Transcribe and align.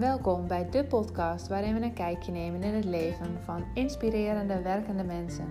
Welkom 0.00 0.46
bij 0.46 0.70
de 0.70 0.84
podcast 0.84 1.48
waarin 1.48 1.74
we 1.74 1.84
een 1.84 1.92
kijkje 1.92 2.32
nemen 2.32 2.62
in 2.62 2.74
het 2.74 2.84
leven 2.84 3.38
van 3.44 3.64
inspirerende 3.74 4.62
werkende 4.62 5.04
mensen. 5.04 5.48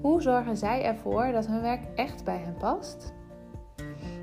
Hoe 0.00 0.22
zorgen 0.22 0.56
zij 0.56 0.84
ervoor 0.84 1.32
dat 1.32 1.46
hun 1.46 1.60
werk 1.60 1.84
echt 1.94 2.24
bij 2.24 2.38
hen 2.38 2.54
past? 2.54 3.12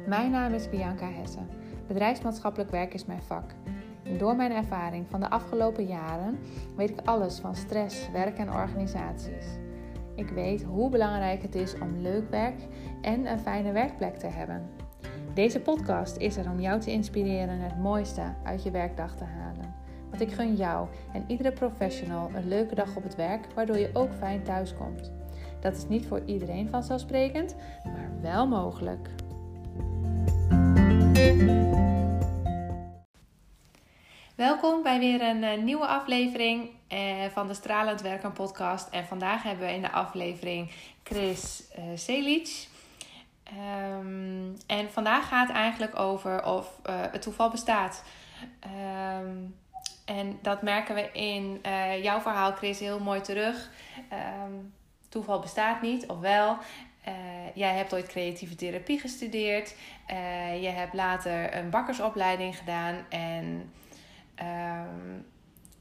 Mijn 0.08 0.32
naam 0.32 0.54
is 0.54 0.70
Bianca 0.70 1.10
Hessen. 1.12 1.48
Bedrijfsmaatschappelijk 1.88 2.72
werk 2.72 2.94
is 2.94 3.06
mijn 3.06 3.22
vak. 3.22 3.52
Door 4.18 4.36
mijn 4.36 4.52
ervaring 4.52 5.06
van 5.10 5.20
de 5.20 5.30
afgelopen 5.30 5.86
jaren 5.86 6.40
weet 6.76 6.90
ik 6.90 7.02
alles 7.04 7.40
van 7.40 7.56
stress, 7.56 8.12
werk 8.12 8.38
en 8.38 8.54
organisaties. 8.54 9.46
Ik 10.16 10.30
weet 10.30 10.64
hoe 10.64 10.90
belangrijk 10.90 11.42
het 11.42 11.56
is 11.56 11.80
om 11.80 11.98
leuk 11.98 12.30
werk 12.30 12.68
en 13.02 13.26
een 13.26 13.40
fijne 13.40 13.72
werkplek 13.72 14.16
te 14.16 14.28
hebben. 14.28 14.83
Deze 15.34 15.60
podcast 15.60 16.18
is 16.18 16.38
er 16.38 16.50
om 16.50 16.60
jou 16.60 16.80
te 16.80 16.92
inspireren 16.92 17.60
het 17.60 17.80
mooiste 17.80 18.34
uit 18.44 18.64
je 18.64 18.72
werkdag 18.72 19.16
te 19.16 19.24
halen. 19.24 19.76
Want 20.10 20.22
ik 20.22 20.32
gun 20.32 20.56
jou 20.56 20.88
en 21.14 21.26
iedere 21.28 21.52
professional 21.52 22.30
een 22.36 22.48
leuke 22.48 22.76
dag 22.76 22.96
op 22.96 23.04
het 23.04 23.16
werk, 23.16 23.48
waardoor 23.56 23.78
je 23.78 23.90
ook 23.94 24.14
fijn 24.14 24.44
thuis 24.44 24.74
komt. 24.76 25.12
Dat 25.60 25.76
is 25.76 25.88
niet 25.88 26.08
voor 26.08 26.22
iedereen 26.26 26.70
vanzelfsprekend, 26.70 27.56
maar 27.84 28.12
wel 28.22 28.48
mogelijk. 28.48 29.10
Welkom 34.36 34.84
bij 34.84 35.00
weer 35.00 35.22
een 35.22 35.44
uh, 35.44 35.64
nieuwe 35.64 35.88
aflevering 35.88 36.70
uh, 36.90 37.00
van 37.32 37.48
de 37.48 37.54
Stralend 37.54 38.02
Werken 38.02 38.34
podcast. 38.34 38.90
En 38.90 39.06
vandaag 39.06 39.44
hebben 39.44 39.66
we 39.66 39.74
in 39.74 39.82
de 39.82 39.92
aflevering 39.92 40.72
Chris 41.04 41.64
Selic. 41.96 42.72
Um, 43.48 44.58
en 44.68 44.92
vandaag 44.92 45.28
gaat 45.28 45.48
het 45.48 45.56
eigenlijk 45.56 46.00
over 46.00 46.46
of 46.46 46.80
het 46.88 47.22
toeval 47.22 47.50
bestaat. 47.50 48.04
Um, 49.22 49.56
en 50.06 50.40
dat 50.42 50.62
merken 50.62 50.96
we 50.96 51.12
in 51.12 51.62
jouw 52.02 52.20
verhaal, 52.20 52.52
Chris, 52.52 52.80
heel 52.80 53.00
mooi 53.00 53.22
terug. 53.22 53.70
Um, 54.46 54.74
toeval 55.10 55.40
bestaat 55.40 55.82
niet, 55.82 56.08
of 56.08 56.20
wel. 56.20 56.58
Uh, 57.08 57.14
jij 57.54 57.76
hebt 57.76 57.94
ooit 57.94 58.08
creatieve 58.08 58.56
therapie 58.56 59.00
gestudeerd. 59.00 59.76
Je 60.62 60.70
hebt 60.70 60.94
later 60.94 61.56
een 61.56 61.70
bakkersopleiding 61.70 62.58
gedaan. 62.58 62.96
En 63.10 63.72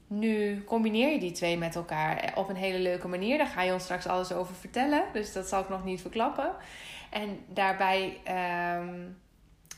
nu 0.07 0.63
combineer 0.63 1.11
je 1.11 1.19
die 1.19 1.31
twee 1.31 1.57
met 1.57 1.75
elkaar 1.75 2.31
op 2.35 2.49
een 2.49 2.55
hele 2.55 2.79
leuke 2.79 3.07
manier. 3.07 3.37
Daar 3.37 3.47
ga 3.47 3.61
je 3.61 3.73
ons 3.73 3.83
straks 3.83 4.07
alles 4.07 4.31
over 4.31 4.55
vertellen. 4.55 5.03
Dus 5.13 5.33
dat 5.33 5.47
zal 5.47 5.61
ik 5.61 5.69
nog 5.69 5.83
niet 5.83 6.01
verklappen. 6.01 6.51
En 7.13 7.45
daarbij 7.47 8.17
um, 8.79 9.21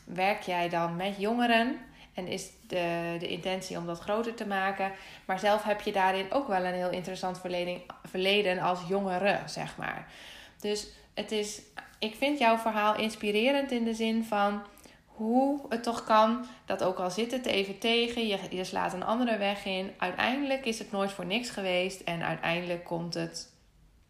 werk 0.04 0.42
jij 0.42 0.68
dan 0.68 0.96
met 0.96 1.14
jongeren. 1.18 1.78
En 2.14 2.26
is 2.26 2.50
de, 2.68 3.16
de 3.18 3.28
intentie 3.28 3.78
om 3.78 3.86
dat 3.86 3.98
groter 3.98 4.34
te 4.34 4.46
maken. 4.46 4.92
Maar 5.24 5.38
zelf 5.38 5.62
heb 5.62 5.80
je 5.80 5.92
daarin 5.92 6.32
ook 6.32 6.48
wel 6.48 6.64
een 6.64 6.74
heel 6.74 6.90
interessant 6.90 7.40
verleden, 7.40 7.80
verleden 8.04 8.58
als 8.58 8.78
jongere, 8.88 9.40
zeg 9.46 9.76
maar. 9.76 10.08
Dus 10.60 10.88
het 11.14 11.32
is, 11.32 11.60
ik 11.98 12.14
vind 12.14 12.38
jouw 12.38 12.58
verhaal 12.58 12.96
inspirerend 12.96 13.70
in 13.70 13.84
de 13.84 13.94
zin 13.94 14.24
van 14.24 14.62
hoe 15.06 15.60
het 15.68 15.82
toch 15.82 16.04
kan 16.04 16.46
dat 16.64 16.84
ook 16.84 16.98
al 16.98 17.10
zit 17.10 17.32
het 17.32 17.46
even 17.46 17.78
tegen, 17.78 18.26
je, 18.26 18.38
je 18.50 18.64
slaat 18.64 18.92
een 18.92 19.04
andere 19.04 19.36
weg 19.36 19.64
in. 19.64 19.92
Uiteindelijk 19.98 20.64
is 20.64 20.78
het 20.78 20.90
nooit 20.90 21.12
voor 21.12 21.26
niks 21.26 21.50
geweest 21.50 22.00
en 22.00 22.22
uiteindelijk 22.22 22.84
komt 22.84 23.14
het 23.14 23.54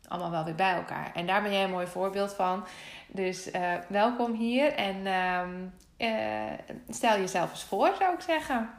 allemaal 0.08 0.30
wel 0.30 0.44
weer 0.44 0.54
bij 0.54 0.74
elkaar. 0.74 1.10
En 1.14 1.26
daar 1.26 1.42
ben 1.42 1.52
jij 1.52 1.64
een 1.64 1.70
mooi 1.70 1.86
voorbeeld 1.86 2.34
van. 2.34 2.66
Dus 3.06 3.52
uh, 3.52 3.74
welkom 3.88 4.34
hier 4.34 4.72
en 4.72 4.96
uh, 4.96 5.42
uh, 6.10 6.52
stel 6.88 7.18
jezelf 7.18 7.50
eens 7.50 7.64
voor, 7.64 7.94
zou 7.98 8.14
ik 8.14 8.20
zeggen. 8.20 8.70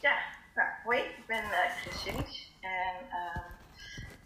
Ja, 0.00 0.16
nou, 0.54 0.68
hoi, 0.84 0.98
ik 0.98 1.26
ben 1.26 1.44
uh, 1.44 1.58
Chris 1.80 2.02
Simmings. 2.02 2.50
En 2.60 2.94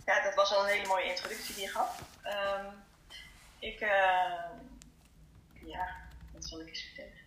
ja, 0.07 0.23
dat 0.23 0.35
was 0.35 0.55
al 0.55 0.63
een 0.63 0.71
hele 0.71 0.87
mooie 0.87 1.05
introductie 1.05 1.55
die 1.55 1.65
je 1.65 1.71
gaf. 1.71 2.03
Um, 2.25 2.67
ik, 3.59 3.79
ja, 5.65 5.87
wat 6.33 6.45
zal 6.45 6.61
ik 6.61 6.69
eens 6.69 6.83
vertellen? 6.83 7.21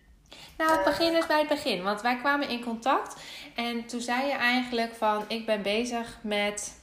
Nou, 0.58 0.72
het 0.72 0.84
begin 0.84 1.16
is 1.16 1.26
bij 1.26 1.40
het 1.40 1.48
begin. 1.48 1.84
Want 1.84 2.02
wij 2.02 2.18
kwamen 2.18 2.50
in 2.50 2.64
contact. 2.64 3.24
En 3.56 3.86
toen 3.86 4.02
zei 4.02 4.26
je 4.26 4.34
eigenlijk 4.34 4.96
van... 4.96 5.26
Ik 5.28 5.46
ben 5.46 5.62
bezig 5.62 6.18
met 6.22 6.82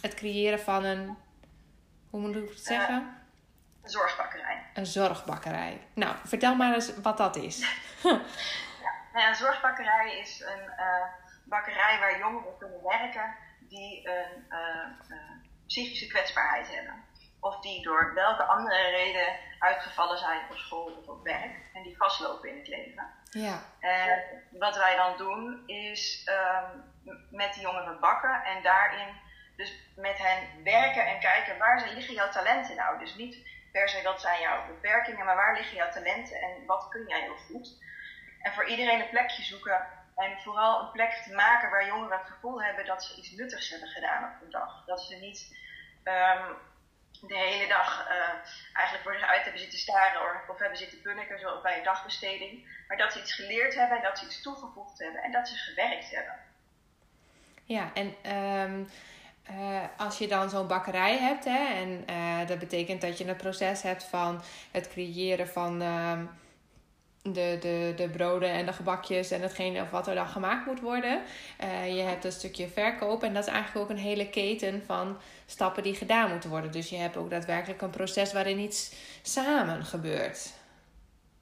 het 0.00 0.14
creëren 0.14 0.60
van 0.60 0.84
een... 0.84 1.16
Hoe 2.10 2.20
moet 2.20 2.36
ik 2.36 2.48
het 2.48 2.60
zeggen? 2.60 3.16
een 3.82 3.90
zorgbakkerij. 3.90 4.66
Een 4.74 4.86
zorgbakkerij. 4.86 5.86
Nou, 5.94 6.16
vertel 6.24 6.54
maar 6.54 6.74
eens 6.74 6.96
wat 6.96 7.16
dat 7.16 7.36
is. 7.36 7.58
ja, 8.02 8.92
nou 9.12 9.24
ja, 9.24 9.28
een 9.28 9.34
zorgbakkerij 9.34 10.18
is 10.18 10.40
een 10.40 10.64
uh, 10.78 11.04
bakkerij 11.44 11.98
waar 11.98 12.18
jongeren 12.18 12.58
kunnen 12.58 12.82
werken... 12.82 13.34
die 13.60 14.08
een 14.08 14.46
uh, 14.48 15.18
psychische 15.66 16.06
kwetsbaarheid 16.06 16.74
hebben 16.74 17.04
of 17.40 17.60
die 17.60 17.82
door 17.82 18.14
welke 18.14 18.42
andere 18.42 18.90
reden 18.90 19.36
uitgevallen 19.58 20.18
zijn 20.18 20.40
op 20.50 20.56
school 20.56 20.92
of 21.00 21.06
op 21.06 21.24
werk 21.24 21.56
en 21.74 21.82
die 21.82 21.96
vastlopen 21.96 22.50
in 22.50 22.58
het 22.58 22.68
leven. 22.68 23.06
Ja. 23.30 23.62
En 23.80 24.22
wat 24.50 24.76
wij 24.76 24.96
dan 24.96 25.16
doen 25.16 25.62
is 25.66 26.28
um, 26.28 26.84
met 27.30 27.54
die 27.54 27.62
jongeren 27.62 28.00
bakken 28.00 28.44
en 28.44 28.62
daarin 28.62 29.08
dus 29.58 29.72
met 29.96 30.18
hen 30.18 30.62
werken 30.64 31.06
en 31.06 31.20
kijken 31.20 31.58
waar 31.58 31.88
liggen 31.94 32.14
jouw 32.14 32.30
talenten 32.30 32.76
nou. 32.76 32.98
Dus 32.98 33.14
niet 33.14 33.36
per 33.72 33.88
se 33.88 34.02
wat 34.02 34.20
zijn 34.20 34.40
jouw 34.40 34.66
beperkingen, 34.66 35.24
maar 35.24 35.36
waar 35.36 35.56
liggen 35.56 35.76
jouw 35.76 35.90
talenten 35.90 36.36
en 36.40 36.66
wat 36.66 36.88
kun 36.88 37.04
jij 37.06 37.20
heel 37.20 37.36
goed. 37.36 37.68
En 38.40 38.52
voor 38.52 38.68
iedereen 38.68 39.00
een 39.00 39.08
plekje 39.08 39.42
zoeken 39.42 39.86
en 40.16 40.40
vooral 40.40 40.80
een 40.80 40.90
plek 40.90 41.12
te 41.12 41.32
maken 41.32 41.70
waar 41.70 41.86
jongeren 41.86 42.18
het 42.18 42.26
gevoel 42.26 42.62
hebben 42.62 42.86
dat 42.86 43.04
ze 43.04 43.16
iets 43.16 43.30
nuttigs 43.30 43.70
hebben 43.70 43.88
gedaan 43.88 44.24
op 44.24 44.42
een 44.42 44.50
dag. 44.50 44.84
Dat 44.86 45.00
ze 45.00 45.16
niet 45.16 45.56
um, 46.04 46.56
de 47.28 47.36
hele 47.36 47.68
dag 47.68 48.08
uh, 48.08 48.28
eigenlijk 48.72 49.04
voor 49.04 49.14
zich 49.14 49.28
uit 49.28 49.42
hebben 49.42 49.60
zitten 49.60 49.78
staren 49.78 50.48
of, 50.48 50.58
hebben 50.58 50.78
zitten 50.78 51.00
punniken 51.00 51.38
zoals 51.38 51.62
bij 51.62 51.78
een 51.78 51.84
dagbesteding. 51.84 52.82
Maar 52.88 52.96
dat 52.96 53.12
ze 53.12 53.20
iets 53.20 53.34
geleerd 53.34 53.74
hebben 53.74 53.96
en 53.96 54.02
dat 54.02 54.18
ze 54.18 54.24
iets 54.24 54.42
toegevoegd 54.42 54.98
hebben 54.98 55.22
en 55.22 55.32
dat 55.32 55.48
ze 55.48 55.56
gewerkt 55.56 56.10
hebben. 56.10 56.34
Ja, 57.64 57.90
en 57.94 58.16
uh, 58.26 58.86
als 60.08 60.18
je 60.18 60.28
dan 60.28 60.50
zo'n 60.50 60.66
bakkerij 60.66 61.18
hebt, 61.18 61.44
hè, 61.44 61.74
en 61.74 62.04
uh, 62.10 62.46
dat 62.46 62.58
betekent 62.58 63.00
dat 63.00 63.18
je 63.18 63.28
een 63.28 63.36
proces 63.36 63.82
hebt 63.82 64.04
van 64.04 64.42
het 64.70 64.88
creëren 64.88 65.48
van 65.48 65.82
um, 65.82 66.30
de, 67.22 67.58
de, 67.60 67.92
de 67.96 68.08
broden 68.08 68.50
en 68.50 68.66
de 68.66 68.72
gebakjes 68.72 69.30
en 69.30 69.40
hetgene 69.40 69.82
of 69.82 69.90
wat 69.90 70.06
er 70.06 70.14
dan 70.14 70.28
gemaakt 70.28 70.66
moet 70.66 70.80
worden. 70.80 71.22
Uh, 71.64 71.96
je 71.96 72.02
hebt 72.02 72.24
een 72.24 72.32
stukje 72.32 72.68
verkoop 72.68 73.22
en 73.22 73.34
dat 73.34 73.46
is 73.46 73.52
eigenlijk 73.52 73.84
ook 73.84 73.96
een 73.96 74.02
hele 74.02 74.28
keten 74.30 74.82
van 74.86 75.18
stappen 75.46 75.82
die 75.82 75.94
gedaan 75.94 76.30
moeten 76.30 76.50
worden. 76.50 76.72
Dus 76.72 76.88
je 76.88 76.96
hebt 76.96 77.16
ook 77.16 77.30
daadwerkelijk 77.30 77.82
een 77.82 77.90
proces 77.90 78.32
waarin 78.32 78.58
iets 78.58 78.94
samen 79.22 79.84
gebeurt. 79.84 80.52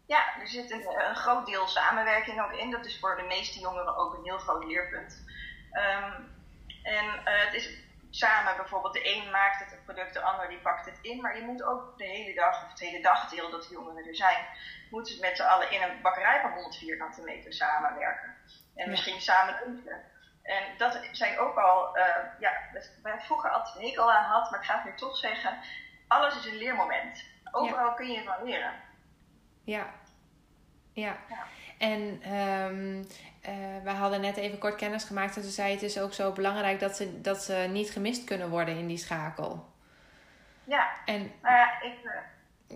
Ja, 0.07 0.41
er 0.41 0.49
zit 0.49 0.71
een, 0.71 0.87
een 1.09 1.17
groot 1.17 1.47
deel 1.47 1.67
samenwerking 1.67 2.41
ook 2.41 2.53
in. 2.53 2.71
Dat 2.71 2.87
is 2.87 2.99
voor 2.99 3.17
de 3.17 3.27
meeste 3.29 3.61
jongeren 3.61 3.97
ook 3.97 4.15
een 4.15 4.25
heel 4.25 4.39
groot 4.39 4.65
leerpunt. 4.65 5.25
Um, 5.73 6.35
en 6.83 7.05
uh, 7.05 7.45
het 7.45 7.55
is 7.55 7.85
samen 8.11 8.57
bijvoorbeeld, 8.57 8.95
de 8.95 9.15
een 9.15 9.31
maakt 9.31 9.71
het 9.71 9.85
product, 9.85 10.13
de 10.13 10.21
ander 10.21 10.49
die 10.49 10.59
pakt 10.59 10.87
het 10.87 10.99
in. 11.01 11.21
Maar 11.21 11.37
je 11.39 11.45
moet 11.45 11.63
ook 11.63 11.99
de 11.99 12.05
hele 12.05 12.35
dag, 12.35 12.65
of 12.65 12.71
het 12.71 12.81
hele 12.81 13.03
dagdeel 13.03 13.51
dat 13.51 13.63
de 13.63 13.75
jongeren 13.75 14.07
er 14.07 14.17
zijn, 14.17 14.47
moeten 14.91 15.15
ze 15.15 15.21
met 15.21 15.37
z'n 15.37 15.43
allen 15.43 15.71
in 15.71 15.83
een 15.83 16.03
bakkerij 16.03 16.41
van 16.41 16.53
100 16.53 16.77
vierkante 16.77 17.23
meter 17.23 17.53
samenwerken. 17.53 18.35
En 18.75 18.91
misschien 18.91 19.21
samen 19.21 19.59
lunchen. 19.65 20.15
En 20.43 20.63
dat 20.79 21.09
zijn 21.13 21.39
ook 21.39 21.57
al, 21.57 21.97
uh, 21.97 22.05
ja, 22.39 22.53
waar 23.03 23.15
ik 23.15 23.21
vroeger 23.21 23.51
altijd 23.51 23.77
een 23.77 23.87
hekel 23.87 24.13
aan 24.13 24.25
had, 24.25 24.51
maar 24.51 24.61
ik 24.61 24.67
ga 24.67 24.75
het 24.75 24.85
nu 24.85 24.95
toch 24.97 25.17
zeggen, 25.17 25.59
alles 26.09 26.37
is 26.37 26.47
een 26.47 26.57
leermoment. 26.57 27.25
Overal 27.51 27.89
ja. 27.89 27.95
kun 27.95 28.11
je 28.11 28.23
van 28.23 28.45
leren. 28.45 28.73
Ja. 29.65 29.87
Ja. 30.93 31.17
ja. 31.29 31.47
En 31.79 32.33
um, 32.35 33.07
uh, 33.49 33.55
we 33.83 33.91
hadden 33.91 34.21
net 34.21 34.37
even 34.37 34.59
kort 34.59 34.75
kennis 34.75 35.05
gemaakt 35.05 35.37
en 35.37 35.43
toen 35.43 35.51
zei 35.51 35.73
het 35.73 35.83
is 35.83 36.01
ook 36.01 36.13
zo 36.13 36.33
belangrijk 36.33 36.81
dat 36.81 36.97
ze, 36.97 37.21
dat 37.21 37.43
ze 37.43 37.67
niet 37.71 37.91
gemist 37.91 38.25
kunnen 38.25 38.49
worden 38.49 38.77
in 38.77 38.87
die 38.87 38.97
schakel. 38.97 39.75
Ja. 40.65 40.91
En, 41.05 41.33
nou 41.43 41.57
ja, 41.57 41.81
ik. 41.81 41.99
Uh, 42.03 42.11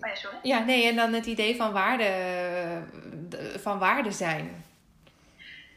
oh 0.01 0.09
ja, 0.09 0.15
sorry. 0.15 0.37
Ja, 0.41 0.59
nee, 0.59 0.87
en 0.87 0.95
dan 0.95 1.13
het 1.13 1.25
idee 1.25 1.55
van 1.55 1.71
waarde, 1.71 2.11
van 3.59 3.79
waarde 3.79 4.11
zijn. 4.11 4.65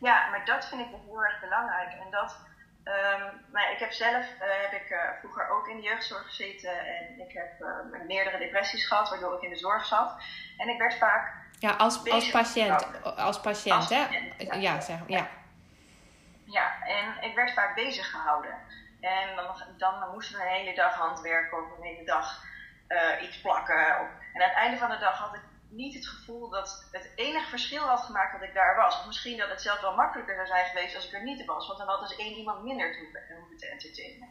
Ja, 0.00 0.28
maar 0.30 0.44
dat 0.44 0.68
vind 0.68 0.80
ik 0.80 0.86
heel 1.06 1.24
erg 1.24 1.40
belangrijk. 1.40 1.92
En 1.92 2.10
dat, 2.10 2.36
um, 2.84 3.40
nou, 3.52 3.72
ik 3.72 3.78
heb 3.78 3.92
zelf 3.92 4.24
uh, 4.24 4.70
heb 4.70 4.72
ik, 4.72 4.96
vroeger 5.20 5.48
ook 5.48 5.68
in 5.68 5.76
de 5.76 5.82
jeugdzorg 5.82 6.26
gezeten 6.26 6.78
en 6.78 7.20
ik 7.20 7.32
heb 7.32 7.66
meerdere 8.06 8.38
depressies 8.38 8.86
gehad, 8.86 9.08
waardoor 9.08 9.36
ik 9.36 9.42
in 9.42 9.50
de 9.50 9.56
zorg 9.56 9.84
zat. 9.84 10.14
En 10.56 10.68
ik 10.68 10.78
werd 10.78 10.94
vaak. 10.94 11.42
Ja, 11.58 11.70
als, 11.70 12.10
als 12.10 12.30
patiënt. 12.30 13.02
Als 13.02 13.40
patiënt, 13.40 13.76
als 13.76 13.88
hè? 13.88 14.04
Patiënt, 14.04 14.34
ja, 14.38 14.54
ja, 14.54 14.80
zeg, 14.80 14.98
ja. 15.06 15.28
ja. 16.44 16.82
en 16.82 17.28
ik 17.28 17.34
werd 17.34 17.52
vaak 17.52 17.74
bezig 17.74 18.10
gehouden. 18.10 18.54
En 19.00 19.36
dan, 19.36 19.56
dan 19.78 20.10
moesten 20.12 20.36
we 20.36 20.42
een 20.42 20.48
hele 20.48 20.74
dag 20.74 20.94
handwerken 20.94 21.58
of 21.58 21.78
een 21.78 21.84
hele 21.84 22.04
dag 22.04 22.42
iets 23.20 23.40
plakken. 23.40 23.86
En 23.86 24.42
aan 24.42 24.48
het 24.48 24.56
einde 24.56 24.78
van 24.78 24.90
de 24.90 24.98
dag 24.98 25.18
had 25.18 25.34
ik 25.34 25.40
niet 25.68 25.94
het 25.94 26.06
gevoel 26.06 26.48
dat 26.48 26.88
het 26.92 27.10
enige 27.14 27.48
verschil 27.48 27.82
had 27.82 28.00
gemaakt 28.00 28.32
dat 28.32 28.48
ik 28.48 28.54
daar 28.54 28.76
was. 28.76 28.98
Of 28.98 29.06
misschien 29.06 29.38
dat 29.38 29.48
het 29.48 29.62
zelf 29.62 29.80
wel 29.80 29.94
makkelijker 29.94 30.34
zou 30.34 30.46
zijn 30.46 30.66
geweest 30.66 30.96
als 30.96 31.06
ik 31.06 31.12
er 31.12 31.22
niet 31.22 31.44
was. 31.44 31.66
Want 31.66 31.78
dan 31.78 31.88
had 31.88 32.08
dus 32.08 32.16
één 32.16 32.36
iemand 32.36 32.62
minder 32.62 32.92
te 32.92 32.98
hoeven 33.38 33.56
te 33.56 33.68
entertainen. 33.68 34.28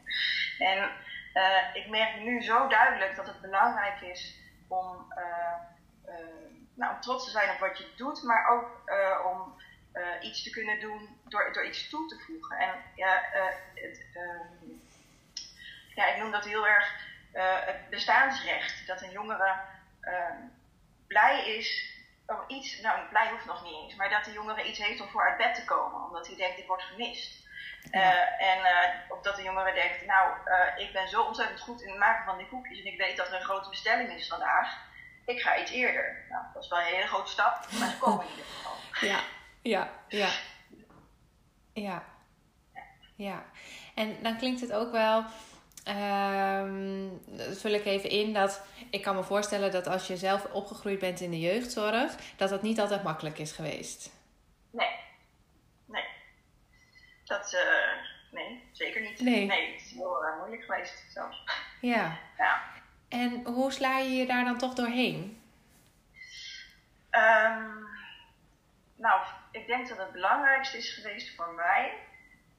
En 0.59 0.89
uh, 1.33 1.75
ik 1.75 1.89
merk 1.89 2.19
nu 2.19 2.41
zo 2.41 2.67
duidelijk 2.67 3.15
dat 3.15 3.27
het 3.27 3.41
belangrijk 3.41 4.01
is 4.01 4.35
om, 4.67 5.13
uh, 5.17 6.15
nou, 6.73 6.93
om 6.93 7.01
trots 7.01 7.25
te 7.25 7.31
zijn 7.31 7.49
op 7.49 7.59
wat 7.59 7.77
je 7.77 7.91
doet. 7.95 8.23
Maar 8.23 8.47
ook 8.49 8.91
om 9.25 9.61
iets 10.21 10.43
te 10.43 10.49
kunnen 10.49 10.79
doen 10.79 11.21
door, 11.23 11.53
door 11.53 11.65
iets 11.65 11.89
toe 11.89 12.07
te 12.07 12.19
voegen. 12.19 12.57
En 12.57 12.69
ja, 12.95 13.21
het, 13.73 14.05
ehm, 14.13 14.69
ja, 15.95 16.07
ik 16.07 16.17
noem 16.17 16.31
dat 16.31 16.45
heel 16.45 16.67
erg 16.67 16.93
het 17.65 17.89
bestaansrecht. 17.89 18.87
Dat 18.87 19.01
een 19.01 19.11
jongere 19.11 19.59
ehm, 20.01 20.37
blij 21.07 21.55
is 21.57 21.93
om 22.25 22.43
iets, 22.47 22.81
nou 22.81 23.09
blij 23.09 23.29
hoeft 23.29 23.45
nog 23.45 23.63
niet 23.63 23.73
eens, 23.73 23.95
maar 23.95 24.09
dat 24.09 24.23
de 24.25 24.31
jongere 24.31 24.63
iets 24.63 24.79
heeft 24.79 25.01
om 25.01 25.09
voor 25.09 25.29
uit 25.29 25.37
bed 25.37 25.55
te 25.55 25.65
komen, 25.65 26.05
omdat 26.05 26.27
hij 26.27 26.35
denkt, 26.35 26.59
ik 26.59 26.67
word 26.67 26.81
gemist. 26.81 27.41
Uh, 27.91 28.41
en 28.41 28.59
uh, 28.59 29.11
of 29.11 29.21
dat 29.21 29.35
de 29.35 29.43
jongere 29.43 29.73
denkt, 29.73 30.05
nou, 30.05 30.37
uh, 30.45 30.85
ik 30.85 30.93
ben 30.93 31.07
zo 31.07 31.23
ontzettend 31.23 31.59
goed 31.61 31.81
in 31.81 31.89
het 31.89 31.99
maken 31.99 32.25
van 32.25 32.37
die 32.37 32.47
koekjes 32.47 32.79
en 32.79 32.85
ik 32.85 32.97
weet 32.97 33.17
dat 33.17 33.27
er 33.27 33.33
een 33.33 33.41
grote 33.41 33.69
bestelling 33.69 34.11
is 34.11 34.27
vandaag. 34.27 34.77
Ik 35.25 35.41
ga 35.41 35.61
iets 35.61 35.71
eerder. 35.71 36.25
Nou, 36.29 36.43
dat 36.53 36.63
is 36.63 36.69
wel 36.69 36.79
een 36.79 36.85
hele 36.85 37.07
grote 37.07 37.31
stap, 37.31 37.67
maar 37.79 37.89
ze 37.89 37.97
komen 37.97 38.25
in 38.25 38.31
ieder 38.31 38.45
geval. 38.45 39.07
Ja, 39.09 39.19
ja, 39.61 39.91
ja. 40.07 40.29
Ja. 41.73 42.03
Ja. 43.15 43.45
En 43.95 44.17
dan 44.21 44.37
klinkt 44.37 44.61
het 44.61 44.73
ook 44.73 44.91
wel 44.91 45.25
Um, 45.87 47.21
dat 47.25 47.57
vul 47.57 47.71
ik 47.71 47.85
even 47.85 48.09
in 48.09 48.33
dat 48.33 48.65
ik 48.89 49.01
kan 49.01 49.15
me 49.15 49.23
voorstellen 49.23 49.71
dat 49.71 49.87
als 49.87 50.07
je 50.07 50.17
zelf 50.17 50.45
opgegroeid 50.45 50.99
bent 50.99 51.19
in 51.19 51.31
de 51.31 51.39
jeugdzorg, 51.39 52.15
dat 52.35 52.49
dat 52.49 52.61
niet 52.61 52.79
altijd 52.79 53.03
makkelijk 53.03 53.37
is 53.37 53.51
geweest. 53.51 54.11
Nee, 54.71 54.95
nee. 55.85 56.05
Dat, 57.25 57.53
uh, 57.53 58.01
nee, 58.31 58.63
zeker 58.71 59.01
niet. 59.01 59.19
Nee. 59.19 59.45
nee, 59.45 59.71
het 59.71 59.81
is 59.81 59.91
heel 59.91 60.23
uh, 60.23 60.37
moeilijk 60.37 60.63
geweest 60.63 61.05
zelfs. 61.09 61.43
Ja. 61.81 62.17
ja. 62.37 62.61
En 63.13 63.45
hoe 63.45 63.71
sla 63.71 63.97
je 63.97 64.09
je 64.09 64.25
daar 64.25 64.43
dan 64.43 64.57
toch 64.57 64.73
doorheen? 64.73 65.41
Um, 67.11 67.87
nou, 68.95 69.21
ik 69.51 69.67
denk 69.67 69.89
dat 69.89 69.97
het 69.97 70.11
belangrijkste 70.11 70.77
is 70.77 70.93
geweest 70.93 71.35
voor 71.35 71.53
mij. 71.53 71.93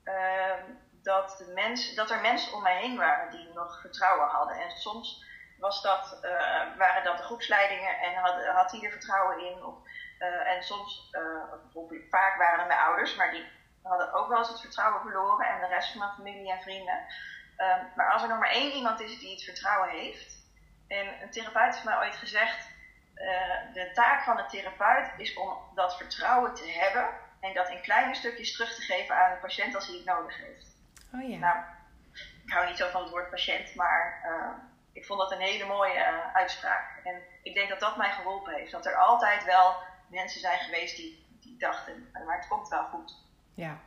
Um, 0.04 0.78
dat, 1.02 1.34
de 1.38 1.52
mens, 1.54 1.94
dat 1.94 2.10
er 2.10 2.20
mensen 2.20 2.52
om 2.52 2.62
mij 2.62 2.80
heen 2.80 2.96
waren 2.96 3.30
die 3.30 3.52
nog 3.54 3.80
vertrouwen 3.80 4.28
hadden. 4.28 4.56
En 4.56 4.70
soms 4.70 5.24
was 5.58 5.82
dat, 5.82 6.18
uh, 6.22 6.76
waren 6.78 7.04
dat 7.04 7.18
de 7.18 7.24
groepsleidingen 7.24 7.98
en 7.98 8.14
had, 8.14 8.46
had 8.46 8.70
die 8.70 8.84
er 8.84 8.90
vertrouwen 8.90 9.38
in. 9.38 9.58
Uh, 10.18 10.50
en 10.50 10.62
soms, 10.62 11.10
uh, 11.12 11.92
vaak 12.10 12.36
waren 12.36 12.58
het 12.58 12.68
mijn 12.68 12.80
ouders, 12.80 13.16
maar 13.16 13.30
die 13.30 13.46
hadden 13.82 14.12
ook 14.12 14.28
wel 14.28 14.38
eens 14.38 14.48
het 14.48 14.60
vertrouwen 14.60 15.00
verloren. 15.00 15.46
En 15.46 15.60
de 15.60 15.66
rest 15.66 15.90
van 15.90 15.98
mijn 15.98 16.12
familie 16.12 16.52
en 16.52 16.62
vrienden. 16.62 16.98
Um, 17.58 17.92
maar 17.96 18.12
als 18.12 18.22
er 18.22 18.28
nog 18.28 18.38
maar 18.38 18.50
één 18.50 18.72
iemand 18.72 19.00
is 19.00 19.18
die 19.18 19.30
het 19.34 19.44
vertrouwen 19.44 19.88
heeft. 19.88 20.43
En 20.88 21.22
een 21.22 21.30
therapeut 21.30 21.72
heeft 21.72 21.84
mij 21.84 21.96
ooit 21.96 22.16
gezegd: 22.16 22.68
de 23.72 23.90
taak 23.94 24.22
van 24.22 24.36
de 24.36 24.46
therapeut 24.46 25.10
is 25.16 25.34
om 25.34 25.58
dat 25.74 25.96
vertrouwen 25.96 26.54
te 26.54 26.68
hebben. 26.70 27.08
En 27.40 27.54
dat 27.54 27.68
in 27.68 27.80
kleine 27.80 28.14
stukjes 28.14 28.52
terug 28.52 28.74
te 28.74 28.82
geven 28.82 29.16
aan 29.16 29.30
de 29.30 29.40
patiënt 29.40 29.74
als 29.74 29.86
hij 29.86 29.96
het 29.96 30.04
nodig 30.04 30.36
heeft. 30.36 30.66
Oh 31.14 31.28
ja. 31.28 31.38
Nou, 31.38 31.56
ik 32.44 32.52
hou 32.52 32.66
niet 32.66 32.76
zo 32.76 32.88
van 32.88 33.02
het 33.02 33.10
woord 33.10 33.30
patiënt, 33.30 33.74
maar 33.74 34.22
uh, 34.26 34.48
ik 34.92 35.04
vond 35.04 35.20
dat 35.20 35.32
een 35.32 35.40
hele 35.40 35.64
mooie 35.64 35.98
uh, 35.98 36.34
uitspraak. 36.34 37.00
En 37.04 37.22
ik 37.42 37.54
denk 37.54 37.68
dat 37.68 37.80
dat 37.80 37.96
mij 37.96 38.12
geholpen 38.12 38.54
heeft. 38.54 38.72
Dat 38.72 38.86
er 38.86 38.96
altijd 38.96 39.44
wel 39.44 39.74
mensen 40.06 40.40
zijn 40.40 40.58
geweest 40.58 40.96
die, 40.96 41.26
die 41.40 41.56
dachten, 41.58 42.10
maar 42.26 42.36
het 42.36 42.48
komt 42.48 42.68
wel 42.68 42.84
goed. 42.84 43.14
Ja, 43.54 43.78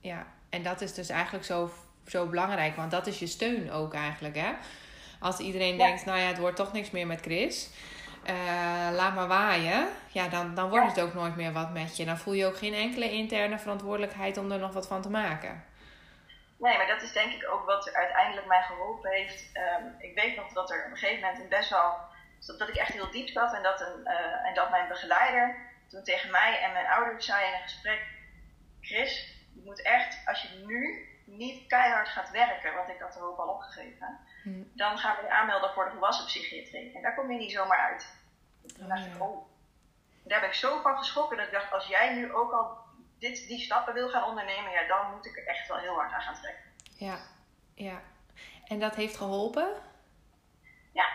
ja. 0.00 0.26
En 0.50 0.62
dat 0.62 0.80
is 0.80 0.94
dus 0.94 1.08
eigenlijk 1.08 1.44
zo, 1.44 1.70
zo 2.06 2.26
belangrijk, 2.26 2.76
want 2.76 2.90
dat 2.90 3.06
is 3.06 3.18
je 3.18 3.26
steun 3.26 3.70
ook 3.70 3.94
eigenlijk, 3.94 4.36
hè? 4.36 4.52
Als 5.20 5.38
iedereen 5.38 5.78
denkt, 5.78 6.04
nou 6.04 6.18
ja, 6.18 6.26
het 6.26 6.38
wordt 6.38 6.56
toch 6.56 6.72
niks 6.72 6.90
meer 6.90 7.06
met 7.06 7.20
Chris. 7.20 7.70
Uh, 8.30 8.88
laat 8.92 9.14
maar 9.14 9.28
waaien. 9.28 9.88
Ja, 10.08 10.28
dan, 10.28 10.54
dan 10.54 10.68
wordt 10.68 10.86
het 10.86 11.00
ook 11.00 11.14
nooit 11.14 11.36
meer 11.36 11.52
wat 11.52 11.72
met 11.72 11.96
je. 11.96 12.04
Dan 12.04 12.18
voel 12.18 12.34
je 12.34 12.46
ook 12.46 12.56
geen 12.56 12.74
enkele 12.74 13.10
interne 13.10 13.58
verantwoordelijkheid 13.58 14.36
om 14.36 14.52
er 14.52 14.58
nog 14.58 14.72
wat 14.72 14.86
van 14.86 15.02
te 15.02 15.10
maken. 15.10 15.64
Nee, 16.56 16.76
maar 16.76 16.86
dat 16.86 17.02
is 17.02 17.12
denk 17.12 17.32
ik 17.32 17.50
ook 17.50 17.64
wat 17.66 17.92
uiteindelijk 17.92 18.46
mij 18.46 18.62
geholpen 18.62 19.10
heeft. 19.10 19.50
Um, 19.80 19.94
ik 19.98 20.14
weet 20.14 20.36
nog 20.36 20.52
dat 20.52 20.70
er 20.70 20.84
op 20.84 20.90
een 20.90 20.96
gegeven 20.96 21.20
moment 21.22 21.42
een 21.42 21.48
best 21.48 21.70
wel. 21.70 21.96
dat 22.58 22.68
ik 22.68 22.76
echt 22.76 22.92
heel 22.92 23.10
diep 23.10 23.28
zat 23.28 23.52
en 23.54 23.62
dat, 23.62 23.80
een, 23.80 24.00
uh, 24.04 24.46
en 24.46 24.54
dat 24.54 24.70
mijn 24.70 24.88
begeleider 24.88 25.56
toen 25.88 26.02
tegen 26.02 26.30
mij 26.30 26.60
en 26.60 26.72
mijn 26.72 26.86
ouders 26.86 27.26
zei 27.26 27.46
in 27.46 27.52
een 27.52 27.62
gesprek: 27.62 28.06
Chris, 28.80 29.36
je 29.54 29.62
moet 29.64 29.82
echt, 29.82 30.18
als 30.26 30.42
je 30.42 30.64
nu 30.66 31.08
niet 31.24 31.66
keihard 31.66 32.08
gaat 32.08 32.30
werken, 32.30 32.74
want 32.74 32.88
ik 32.88 33.00
had 33.00 33.12
de 33.12 33.18
hoop 33.18 33.38
al 33.38 33.48
opgegeven, 33.48 34.18
hmm. 34.44 34.70
dan 34.74 34.98
gaan 34.98 35.16
we 35.16 35.22
je 35.22 35.30
aanmelden 35.30 35.70
voor 35.70 35.84
de 35.84 35.90
volwassen 35.90 36.26
psychiatrie. 36.26 36.94
En 36.94 37.02
daar 37.02 37.14
kom 37.14 37.30
je 37.30 37.38
niet 37.38 37.52
zomaar 37.52 37.78
uit. 37.78 38.08
Toen 38.76 38.88
dacht 38.88 39.06
ik: 39.06 39.22
oh. 39.22 39.52
Daar 40.24 40.40
ben 40.40 40.48
ik 40.48 40.54
zo 40.54 40.80
van 40.80 40.98
geschrokken 40.98 41.36
dat 41.36 41.46
ik 41.46 41.52
dacht: 41.52 41.72
als 41.72 41.86
jij 41.86 42.14
nu 42.14 42.32
ook 42.32 42.52
al 42.52 42.78
dit, 43.18 43.48
die 43.48 43.60
stappen 43.60 43.94
wil 43.94 44.08
gaan 44.08 44.24
ondernemen, 44.24 44.72
ja, 44.72 44.86
dan 44.86 45.10
moet 45.14 45.26
ik 45.26 45.36
er 45.36 45.46
echt 45.46 45.68
wel 45.68 45.78
heel 45.78 45.94
hard 45.94 46.12
aan 46.12 46.22
gaan 46.22 46.40
trekken. 46.40 46.64
Ja, 46.96 47.18
ja. 47.74 48.00
En 48.64 48.80
dat 48.80 48.94
heeft 48.94 49.16
geholpen? 49.16 49.68
Ja. 50.92 51.08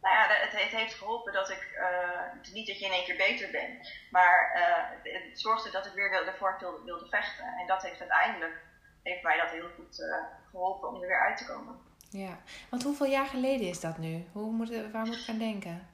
Nou 0.00 0.14
ja, 0.14 0.26
het, 0.26 0.62
het 0.62 0.70
heeft 0.70 0.94
geholpen 0.94 1.32
dat 1.32 1.50
ik, 1.50 1.78
uh, 1.78 2.52
niet 2.52 2.66
dat 2.66 2.78
je 2.78 2.84
in 2.84 2.92
één 2.92 3.04
keer 3.04 3.16
beter 3.16 3.50
bent, 3.50 3.92
maar 4.10 4.52
uh, 4.56 5.12
het 5.12 5.40
zorgde 5.40 5.70
dat 5.70 5.86
ik 5.86 5.92
weer 5.92 6.10
wilde, 6.10 6.30
ervoor 6.30 6.56
wilde, 6.60 6.84
wilde 6.84 7.08
vechten. 7.08 7.44
En 7.44 7.66
dat 7.66 7.82
heeft 7.82 8.00
uiteindelijk, 8.00 8.62
heeft 9.02 9.22
mij 9.22 9.36
dat 9.36 9.50
heel 9.50 9.68
goed 9.76 9.98
uh, 9.98 10.16
geholpen 10.50 10.88
om 10.88 10.94
er 10.94 11.08
weer 11.08 11.20
uit 11.20 11.36
te 11.36 11.46
komen. 11.46 11.80
Ja, 12.10 12.38
want 12.70 12.82
hoeveel 12.82 13.06
jaar 13.06 13.26
geleden 13.26 13.68
is 13.68 13.80
dat 13.80 13.98
nu? 13.98 14.24
Hoe 14.32 14.52
moet, 14.52 14.90
waar 14.92 15.06
moet 15.06 15.20
ik 15.20 15.28
aan 15.28 15.38
denken? 15.38 15.88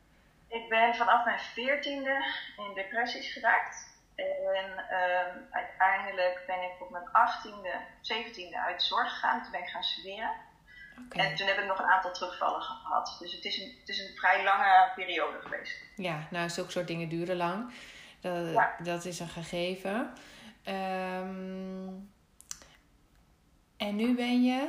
Ik 0.48 0.68
ben 0.68 0.94
vanaf 0.94 1.24
mijn 1.24 1.38
veertiende 1.38 2.24
in 2.56 2.74
depressies 2.74 3.32
geraakt. 3.32 3.90
En 4.14 4.88
ehm, 4.88 5.36
uiteindelijk 5.50 6.42
ben 6.46 6.62
ik 6.62 6.80
op 6.80 6.90
mijn 6.90 7.08
18e, 7.08 7.74
17e 8.02 8.56
uit 8.66 8.82
zorg 8.82 9.12
gegaan. 9.12 9.42
Toen 9.42 9.50
ben 9.50 9.60
ik 9.60 9.68
gaan 9.68 9.82
studeren. 9.82 10.30
En 11.10 11.36
toen 11.36 11.46
heb 11.46 11.58
ik 11.58 11.66
nog 11.66 11.78
een 11.78 11.90
aantal 11.90 12.12
terugvallen 12.12 12.62
gehad. 12.62 13.16
Dus 13.20 13.32
het 13.32 13.44
is 13.44 13.58
een, 13.58 13.76
het 13.80 13.88
is 13.88 13.98
een 13.98 14.16
vrij 14.16 14.44
lange 14.44 14.92
periode 14.94 15.40
geweest. 15.40 15.84
Ja, 15.96 16.26
nou, 16.30 16.48
zulke 16.48 16.70
soort 16.70 16.86
dingen 16.86 17.08
duren 17.08 17.36
lang. 17.36 17.72
Dat, 18.20 18.68
dat 18.78 19.04
is 19.04 19.20
een 19.20 19.28
gegeven. 19.28 20.12
Um, 20.66 22.12
en 23.76 23.96
nu 23.96 24.14
ben 24.14 24.44
je? 24.44 24.68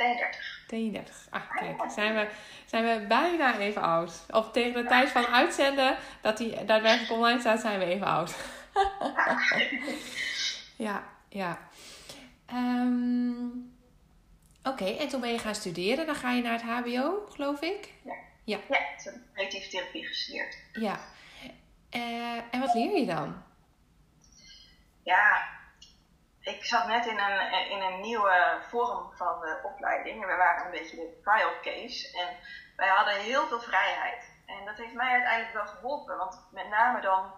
32. 0.00 0.64
32. 0.66 1.26
Ah, 1.30 1.50
kijk. 1.56 1.90
Zijn 1.90 2.14
we, 2.14 2.28
zijn 2.64 2.84
we 2.84 3.06
bijna 3.06 3.58
even 3.58 3.82
oud. 3.82 4.26
Of 4.30 4.50
tegen 4.50 4.82
de 4.82 4.88
tijd 4.88 5.08
van 5.08 5.26
uitzenden 5.26 5.96
dat 6.20 6.36
die 6.36 6.64
daadwerkelijk 6.64 7.12
online 7.12 7.40
staat, 7.40 7.60
zijn 7.60 7.78
we 7.78 7.84
even 7.84 8.06
oud. 8.06 8.36
ja, 10.86 11.04
ja. 11.28 11.58
Um, 12.52 13.74
Oké, 14.64 14.82
okay, 14.82 14.96
en 14.96 15.08
toen 15.08 15.20
ben 15.20 15.32
je 15.32 15.38
gaan 15.38 15.54
studeren. 15.54 16.06
Dan 16.06 16.14
ga 16.14 16.32
je 16.32 16.42
naar 16.42 16.52
het 16.52 16.62
HBO, 16.62 17.26
geloof 17.28 17.60
ik? 17.60 17.92
Ja. 18.02 18.14
Ja, 18.44 18.58
ja 18.68 18.76
ik 18.76 19.04
heb 19.04 19.14
creatieve 19.34 19.68
therapie 19.68 20.06
gestudeerd. 20.06 20.56
Ja. 20.72 21.00
Uh, 21.90 22.36
en 22.50 22.60
wat 22.60 22.74
leer 22.74 22.98
je 22.98 23.06
dan? 23.06 23.42
Ja, 25.02 25.48
ik 26.56 26.64
zat 26.64 26.86
net 26.86 27.06
in 27.06 27.18
een, 27.18 27.70
in 27.70 27.80
een 27.80 28.00
nieuwe 28.00 28.58
vorm 28.68 29.12
van 29.16 29.40
de 29.40 29.60
opleiding. 29.62 30.22
En 30.22 30.28
we 30.28 30.36
waren 30.36 30.64
een 30.64 30.70
beetje 30.70 30.96
de 30.96 31.20
trial 31.22 31.52
case. 31.62 32.18
En 32.18 32.36
wij 32.76 32.88
hadden 32.88 33.14
heel 33.14 33.46
veel 33.46 33.60
vrijheid. 33.60 34.30
En 34.46 34.64
dat 34.64 34.76
heeft 34.76 34.94
mij 34.94 35.12
uiteindelijk 35.12 35.54
wel 35.54 35.66
geholpen. 35.66 36.16
Want 36.16 36.48
met 36.52 36.68
name 36.68 37.00
dan 37.00 37.32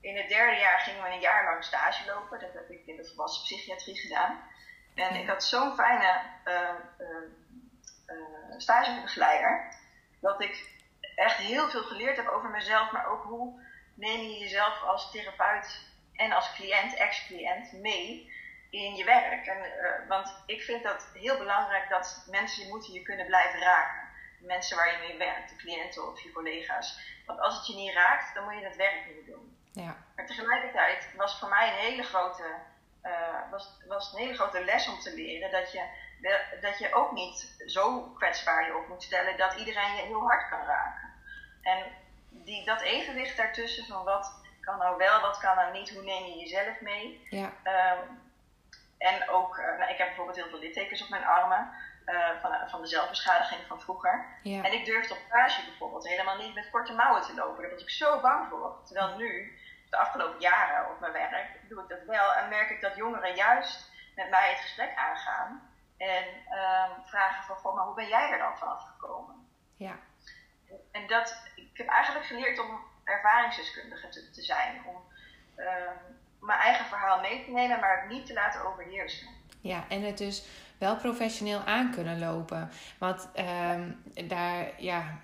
in 0.00 0.16
het 0.16 0.28
derde 0.28 0.56
jaar 0.56 0.78
gingen 0.78 1.02
we 1.02 1.08
een 1.08 1.20
jaar 1.20 1.44
lang 1.44 1.64
stage 1.64 2.06
lopen. 2.12 2.40
Dat 2.40 2.52
heb 2.52 2.70
ik 2.70 2.86
in 2.86 2.96
de 2.96 3.04
volwassen 3.04 3.42
psychiatrie 3.42 3.98
gedaan. 3.98 4.42
En 4.94 5.14
ik 5.14 5.28
had 5.28 5.44
zo'n 5.44 5.74
fijne 5.74 6.20
uh, 6.44 6.70
stagebegeleider. 8.56 9.74
Dat 10.20 10.40
ik 10.40 10.76
echt 11.14 11.36
heel 11.36 11.68
veel 11.68 11.82
geleerd 11.82 12.16
heb 12.16 12.28
over 12.28 12.50
mezelf. 12.50 12.92
Maar 12.92 13.06
ook 13.06 13.24
hoe 13.24 13.60
neem 13.94 14.20
je 14.20 14.38
jezelf 14.38 14.82
als 14.82 15.10
therapeut 15.10 15.86
en 16.12 16.32
als 16.32 16.54
cliënt, 16.54 16.94
ex-cliënt 16.94 17.72
mee 17.72 18.36
in 18.70 18.94
je 18.96 19.04
werk. 19.04 19.46
En, 19.46 19.58
uh, 19.58 20.08
want 20.08 20.34
ik 20.46 20.62
vind 20.62 20.82
dat 20.82 21.08
heel 21.14 21.38
belangrijk 21.38 21.88
dat 21.88 22.26
mensen 22.30 22.62
je 22.64 22.68
moeten 22.68 22.92
je 22.92 23.02
kunnen 23.02 23.26
blijven 23.26 23.60
raken. 23.60 24.08
De 24.40 24.46
mensen 24.46 24.76
waar 24.76 24.92
je 24.92 25.08
mee 25.08 25.18
werkt, 25.18 25.48
de 25.48 25.56
cliënten 25.56 26.08
of 26.08 26.20
je 26.20 26.32
collega's. 26.32 27.16
Want 27.26 27.40
als 27.40 27.56
het 27.56 27.66
je 27.66 27.74
niet 27.74 27.94
raakt, 27.94 28.34
dan 28.34 28.44
moet 28.44 28.58
je 28.58 28.64
het 28.64 28.76
werk 28.76 29.06
niet 29.06 29.26
doen. 29.26 29.56
Ja. 29.72 29.96
Maar 30.16 30.26
tegelijkertijd 30.26 31.08
was 31.16 31.38
voor 31.38 31.48
mij 31.48 31.68
een 31.68 31.78
hele 31.78 32.02
grote, 32.02 32.54
uh, 33.04 33.50
was, 33.50 33.78
was 33.86 34.12
een 34.12 34.18
hele 34.18 34.34
grote 34.34 34.64
les 34.64 34.88
om 34.88 35.00
te 35.00 35.14
leren 35.14 35.50
dat 35.50 35.72
je, 35.72 35.82
dat 36.60 36.78
je 36.78 36.94
ook 36.94 37.12
niet 37.12 37.54
zo 37.66 38.02
kwetsbaar 38.02 38.66
je 38.66 38.76
op 38.76 38.88
moet 38.88 39.02
stellen 39.02 39.36
dat 39.36 39.54
iedereen 39.54 39.94
je 39.94 40.02
heel 40.02 40.26
hard 40.26 40.48
kan 40.48 40.64
raken. 40.64 41.12
En 41.62 41.84
die, 42.30 42.64
dat 42.64 42.80
evenwicht 42.80 43.36
daartussen 43.36 43.86
van 43.86 44.04
wat 44.04 44.32
kan 44.60 44.78
nou 44.78 44.96
wel, 44.96 45.20
wat 45.20 45.38
kan 45.38 45.56
nou 45.56 45.72
niet, 45.72 45.90
hoe 45.90 46.02
neem 46.02 46.24
je 46.24 46.38
jezelf 46.38 46.80
mee. 46.80 47.26
Ja. 47.30 47.52
Ehm, 47.62 47.98
en 48.98 49.28
ook, 49.28 49.58
uh, 49.58 49.78
nou, 49.78 49.90
ik 49.90 49.98
heb 49.98 50.06
bijvoorbeeld 50.06 50.36
heel 50.36 50.48
veel 50.48 50.58
littekens 50.58 51.02
op 51.02 51.08
mijn 51.08 51.24
armen. 51.24 51.70
Uh, 52.06 52.40
van, 52.40 52.68
van 52.68 52.80
de 52.80 52.86
zelfbeschadiging 52.86 53.60
van 53.66 53.80
vroeger. 53.80 54.26
Ja. 54.42 54.62
En 54.62 54.72
ik 54.72 54.84
durfde 54.84 55.14
op 55.14 55.20
stage 55.26 55.64
bijvoorbeeld 55.64 56.08
helemaal 56.08 56.36
niet 56.36 56.54
met 56.54 56.70
korte 56.70 56.92
mouwen 56.92 57.22
te 57.22 57.34
lopen. 57.34 57.62
Daar 57.62 57.70
was 57.70 57.82
ik 57.82 57.90
zo 57.90 58.20
bang 58.20 58.48
voor. 58.48 58.80
Terwijl 58.84 59.16
nu, 59.16 59.58
de 59.90 59.96
afgelopen 59.96 60.40
jaren 60.40 60.90
op 60.90 61.00
mijn 61.00 61.12
werk, 61.12 61.68
doe 61.68 61.82
ik 61.82 61.88
dat 61.88 62.04
wel. 62.06 62.34
En 62.34 62.48
merk 62.48 62.70
ik 62.70 62.80
dat 62.80 62.96
jongeren 62.96 63.34
juist 63.34 63.90
met 64.14 64.30
mij 64.30 64.50
het 64.50 64.60
gesprek 64.60 64.96
aangaan. 64.96 65.70
En 65.96 66.24
um, 66.28 67.06
vragen 67.06 67.44
van, 67.44 67.56
goh, 67.56 67.74
maar 67.74 67.84
hoe 67.84 67.94
ben 67.94 68.08
jij 68.08 68.30
er 68.30 68.38
dan 68.38 68.58
vanaf 68.58 68.82
gekomen? 68.82 69.48
Ja. 69.76 69.96
En 70.92 71.06
dat, 71.06 71.50
ik 71.54 71.76
heb 71.76 71.88
eigenlijk 71.88 72.26
geleerd 72.26 72.58
om 72.58 72.84
ervaringsdeskundige 73.04 74.08
te, 74.08 74.30
te 74.30 74.42
zijn. 74.42 74.82
Om 74.86 74.96
um, 75.56 76.17
mijn 76.40 76.58
eigen 76.58 76.86
verhaal 76.86 77.20
mee 77.20 77.44
te 77.44 77.50
nemen, 77.50 77.80
maar 77.80 78.00
het 78.00 78.10
niet 78.10 78.26
te 78.26 78.32
laten 78.32 78.66
overheersen. 78.66 79.26
Ja, 79.60 79.84
en 79.88 80.02
het 80.02 80.18
dus 80.18 80.44
wel 80.78 80.96
professioneel 80.96 81.60
aan 81.60 81.90
kunnen 81.90 82.18
lopen. 82.18 82.70
Want 82.98 83.28
um, 83.72 84.02
daar, 84.28 84.70
ja, 84.76 85.18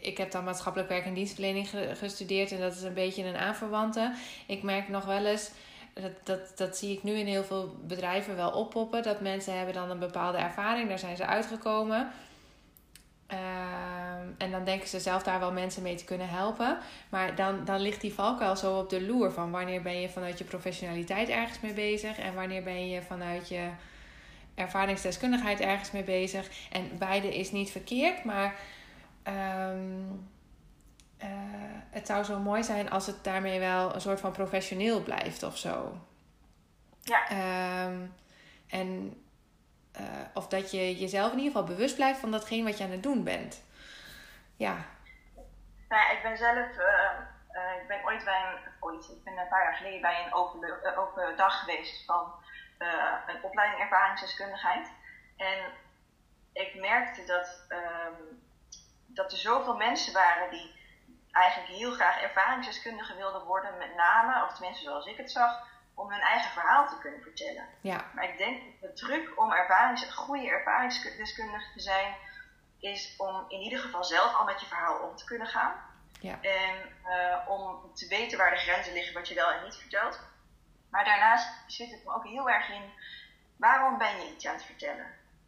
ik 0.00 0.18
heb 0.18 0.30
dan 0.30 0.44
maatschappelijk 0.44 0.90
werk 0.90 1.04
en 1.04 1.14
dienstverlening 1.14 1.68
gestudeerd 1.92 2.52
en 2.52 2.60
dat 2.60 2.74
is 2.74 2.82
een 2.82 2.94
beetje 2.94 3.24
een 3.24 3.36
aanverwante. 3.36 4.14
Ik 4.46 4.62
merk 4.62 4.88
nog 4.88 5.04
wel 5.04 5.26
eens, 5.26 5.50
dat, 5.92 6.12
dat, 6.22 6.58
dat 6.58 6.76
zie 6.76 6.96
ik 6.96 7.02
nu 7.02 7.12
in 7.12 7.26
heel 7.26 7.44
veel 7.44 7.76
bedrijven 7.82 8.36
wel 8.36 8.50
oppoppen, 8.50 9.02
dat 9.02 9.20
mensen 9.20 9.56
hebben 9.56 9.74
dan 9.74 9.90
een 9.90 9.98
bepaalde 9.98 10.38
ervaring, 10.38 10.88
daar 10.88 10.98
zijn 10.98 11.16
ze 11.16 11.26
uitgekomen. 11.26 12.10
Uh, 13.34 14.44
en 14.44 14.50
dan 14.50 14.64
denken 14.64 14.88
ze 14.88 15.00
zelf 15.00 15.22
daar 15.22 15.40
wel 15.40 15.52
mensen 15.52 15.82
mee 15.82 15.94
te 15.94 16.04
kunnen 16.04 16.28
helpen. 16.28 16.78
Maar 17.08 17.34
dan, 17.34 17.64
dan 17.64 17.80
ligt 17.80 18.00
die 18.00 18.14
valkuil 18.14 18.56
zo 18.56 18.78
op 18.78 18.90
de 18.90 19.02
loer 19.02 19.32
van 19.32 19.50
wanneer 19.50 19.82
ben 19.82 20.00
je 20.00 20.08
vanuit 20.08 20.38
je 20.38 20.44
professionaliteit 20.44 21.28
ergens 21.28 21.60
mee 21.60 21.72
bezig 21.72 22.18
en 22.18 22.34
wanneer 22.34 22.62
ben 22.62 22.88
je 22.88 23.02
vanuit 23.02 23.48
je 23.48 23.68
ervaringsdeskundigheid 24.54 25.60
ergens 25.60 25.90
mee 25.90 26.04
bezig. 26.04 26.48
En 26.70 26.98
beide 26.98 27.36
is 27.36 27.52
niet 27.52 27.70
verkeerd, 27.70 28.24
maar 28.24 28.54
um, 29.68 30.28
uh, 31.22 31.28
het 31.90 32.06
zou 32.06 32.24
zo 32.24 32.38
mooi 32.38 32.64
zijn 32.64 32.90
als 32.90 33.06
het 33.06 33.24
daarmee 33.24 33.58
wel 33.58 33.94
een 33.94 34.00
soort 34.00 34.20
van 34.20 34.32
professioneel 34.32 35.02
blijft 35.02 35.42
of 35.42 35.56
zo. 35.58 35.98
Ja. 37.02 37.86
Um, 37.86 38.12
en 38.66 39.16
uh, 40.00 40.06
of 40.34 40.48
dat 40.48 40.70
je 40.70 40.96
jezelf 40.96 41.32
in 41.32 41.38
ieder 41.38 41.52
geval 41.52 41.74
bewust 41.74 41.94
blijft 41.94 42.20
van 42.20 42.30
datgene 42.30 42.64
wat 42.64 42.78
je 42.78 42.84
aan 42.84 42.90
het 42.90 43.02
doen 43.02 43.24
bent. 43.24 43.62
Ja. 44.56 44.76
Ik 45.88 46.20
ben 46.22 46.36
zelf, 46.36 46.76
uh, 46.76 47.10
uh, 47.52 47.82
ik 47.82 47.88
ben 47.88 48.04
ooit 48.04 48.24
bij 48.24 48.42
een, 48.42 48.72
ooit, 48.80 49.08
ik 49.08 49.24
ben 49.24 49.38
een 49.38 49.48
paar 49.48 49.62
jaar 49.62 49.76
geleden 49.76 50.00
bij 50.00 50.24
een 50.24 50.32
open, 50.32 50.96
open 50.96 51.36
dag 51.36 51.60
geweest 51.60 52.04
van 52.04 52.32
een 53.26 53.42
opleiding 53.42 53.82
ervaringsdeskundigheid. 53.82 54.92
En 55.36 55.58
ik 56.52 56.74
merkte 56.74 57.24
dat, 57.24 57.66
um, 57.68 58.42
dat 59.06 59.32
er 59.32 59.38
zoveel 59.38 59.76
mensen 59.76 60.12
waren 60.12 60.50
die 60.50 60.74
eigenlijk 61.30 61.72
heel 61.72 61.92
graag 61.92 62.22
ervaringsdeskundige 62.22 63.16
wilden 63.16 63.44
worden, 63.44 63.78
met 63.78 63.94
name, 63.94 64.44
of 64.44 64.52
tenminste 64.52 64.84
zoals 64.84 65.06
ik 65.06 65.16
het 65.16 65.30
zag, 65.30 65.66
om 65.94 66.10
hun 66.10 66.20
eigen 66.20 66.50
verhaal 66.50 66.88
te 66.88 66.98
kunnen 66.98 67.22
vertellen. 67.22 67.68
Ja. 67.80 68.10
Maar 68.14 68.24
ik 68.24 68.38
denk 68.38 68.62
dat 68.80 68.90
de 68.90 69.06
truc 69.06 69.40
om 69.40 69.52
ervarings, 69.52 70.04
goede 70.04 70.48
ervaringsdeskundige 70.48 71.72
te 71.72 71.80
zijn, 71.80 72.14
is 72.78 73.14
om 73.16 73.44
in 73.48 73.60
ieder 73.60 73.78
geval 73.78 74.04
zelf 74.04 74.34
al 74.34 74.44
met 74.44 74.60
je 74.60 74.66
verhaal 74.66 74.98
om 74.98 75.16
te 75.16 75.24
kunnen 75.24 75.46
gaan. 75.46 75.74
Ja. 76.20 76.38
En 76.40 76.74
uh, 77.06 77.48
om 77.48 77.94
te 77.94 78.08
weten 78.08 78.38
waar 78.38 78.50
de 78.50 78.56
grenzen 78.56 78.92
liggen 78.92 79.14
wat 79.14 79.28
je 79.28 79.34
wel 79.34 79.52
en 79.52 79.64
niet 79.64 79.76
vertelt. 79.76 80.20
Maar 80.90 81.04
daarnaast 81.04 81.48
zit 81.66 81.90
het 81.90 82.04
me 82.04 82.14
ook 82.14 82.24
heel 82.24 82.50
erg 82.50 82.68
in, 82.68 82.92
waarom 83.56 83.98
ben 83.98 84.20
je 84.20 84.32
iets 84.34 84.46
aan 84.46 84.54
het 84.54 84.64
vertellen? 84.64 85.06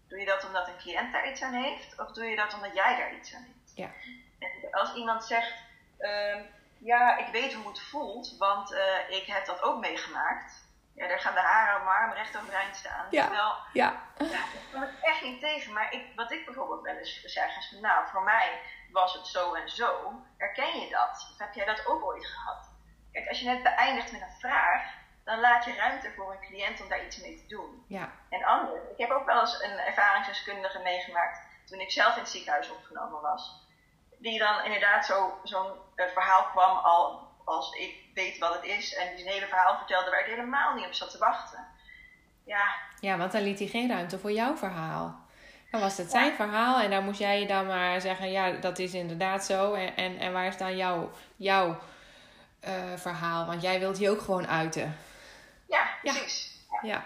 Doe 0.09 0.19
je 0.19 0.27
dat 0.27 0.47
omdat 0.47 0.69
een 0.69 0.79
cliënt 0.79 1.13
daar 1.13 1.31
iets 1.31 1.43
aan 1.43 1.53
heeft? 1.53 2.01
Of 2.01 2.13
doe 2.13 2.25
je 2.25 2.37
dat 2.37 2.55
omdat 2.55 2.75
jij 2.75 2.97
daar 2.97 3.15
iets 3.15 3.35
aan 3.35 3.43
hebt? 3.43 3.73
Ja. 3.75 3.91
En 4.39 4.73
als 4.73 4.95
iemand 4.95 5.25
zegt, 5.25 5.55
uh, 5.99 6.41
ja, 6.79 7.17
ik 7.17 7.33
weet 7.33 7.55
hoe 7.55 7.69
het 7.69 7.81
voelt, 7.81 8.37
want 8.39 8.73
uh, 8.73 8.79
ik 9.09 9.27
heb 9.27 9.47
dat 9.47 9.63
ook 9.63 9.81
meegemaakt. 9.81 10.65
Ja, 10.95 11.09
daar 11.09 11.21
gaan 11.21 11.35
de 11.35 11.41
haren 11.41 11.85
mijn 11.85 11.97
arm 11.97 12.13
recht 12.13 12.37
overeind 12.37 12.77
staan. 12.77 13.07
Ja. 13.11 13.23
Terwijl, 13.23 13.55
ja. 13.73 14.03
ja, 14.19 14.39
ik 14.55 14.61
kom 14.73 14.81
het 14.81 14.91
echt 15.01 15.23
niet 15.23 15.41
tegen. 15.41 15.73
Maar 15.73 15.93
ik, 15.93 16.07
wat 16.15 16.33
ik 16.33 16.45
bijvoorbeeld 16.45 16.83
wel 16.83 16.97
eens 16.97 17.23
zeg 17.25 17.57
is, 17.57 17.77
nou, 17.81 18.09
voor 18.09 18.23
mij 18.23 18.61
was 18.93 19.15
het 19.15 19.27
zo 19.27 19.55
en 19.55 19.71
zo. 19.71 20.23
Herken 20.37 20.81
je 20.81 20.91
dat? 20.91 21.29
Of 21.33 21.39
heb 21.39 21.55
jij 21.55 21.67
dat 21.67 21.87
ook 21.87 22.05
ooit 22.05 22.27
gehad? 22.27 22.71
Kijk, 23.13 23.29
als 23.29 23.41
je 23.41 23.47
net 23.47 23.63
beëindigt 23.63 24.13
met 24.13 24.21
een 24.21 24.39
vraag, 24.41 24.83
dan 25.25 25.41
laat 25.41 25.65
je 25.65 25.75
ruimte 25.75 26.13
voor 26.17 26.33
een 26.33 26.47
cliënt 26.47 26.81
om 26.81 26.89
daar 26.89 27.05
iets 27.05 27.21
mee 27.21 27.37
te 27.37 27.47
doen. 27.47 27.85
Ja. 27.89 28.11
En 28.29 28.45
anders, 28.45 28.81
ik 28.91 28.99
heb 28.99 29.11
ook 29.11 29.27
wel 29.27 29.41
eens 29.41 29.63
een 29.63 29.79
ervaringsdeskundige 29.79 30.79
meegemaakt 30.79 31.41
toen 31.65 31.81
ik 31.81 31.91
zelf 31.91 32.15
in 32.15 32.21
het 32.21 32.31
ziekenhuis 32.31 32.71
opgenomen 32.71 33.21
was. 33.21 33.66
Die 34.27 34.39
dan 34.39 34.65
inderdaad 34.65 35.07
zo'n 35.07 35.31
zo 35.45 35.87
uh, 35.97 36.07
verhaal 36.15 36.45
kwam 36.45 36.77
al 36.77 37.29
als 37.45 37.73
ik 37.73 37.95
weet 38.15 38.39
wat 38.39 38.55
het 38.55 38.65
is 38.65 38.95
en 38.95 39.09
die 39.09 39.25
zijn 39.25 39.35
hele 39.35 39.47
verhaal 39.47 39.77
vertelde 39.77 40.11
waar 40.11 40.21
ik 40.21 40.27
helemaal 40.27 40.75
niet 40.75 40.87
op 40.87 40.93
zat 40.93 41.11
te 41.11 41.19
wachten. 41.19 41.67
Ja. 42.45 42.75
Ja, 43.01 43.17
want 43.17 43.33
dan 43.33 43.43
liet 43.43 43.59
hij 43.59 43.69
geen 43.69 43.89
ruimte 43.89 44.19
voor 44.19 44.33
jouw 44.33 44.57
verhaal. 44.57 45.15
Dan 45.71 45.81
was 45.81 45.97
het 45.97 46.11
zijn 46.11 46.31
ja. 46.31 46.35
verhaal 46.35 46.81
en 46.81 46.91
dan 46.91 47.05
moest 47.05 47.19
jij 47.19 47.41
je 47.41 47.47
dan 47.47 47.67
maar 47.67 48.01
zeggen, 48.01 48.31
ja, 48.31 48.51
dat 48.51 48.79
is 48.79 48.95
inderdaad 48.95 49.45
zo. 49.45 49.75
En, 49.75 49.97
en, 49.97 50.19
en 50.19 50.33
waar 50.33 50.47
is 50.47 50.57
dan 50.57 50.77
jouw, 50.77 51.11
jouw 51.37 51.79
uh, 52.65 52.97
verhaal? 52.97 53.47
Want 53.47 53.63
jij 53.63 53.79
wilt 53.79 53.97
die 53.97 54.11
ook 54.11 54.21
gewoon 54.21 54.47
uiten. 54.47 54.97
Ja, 55.69 55.87
precies. 56.03 56.67
Ja. 56.71 56.79
ja. 56.83 57.05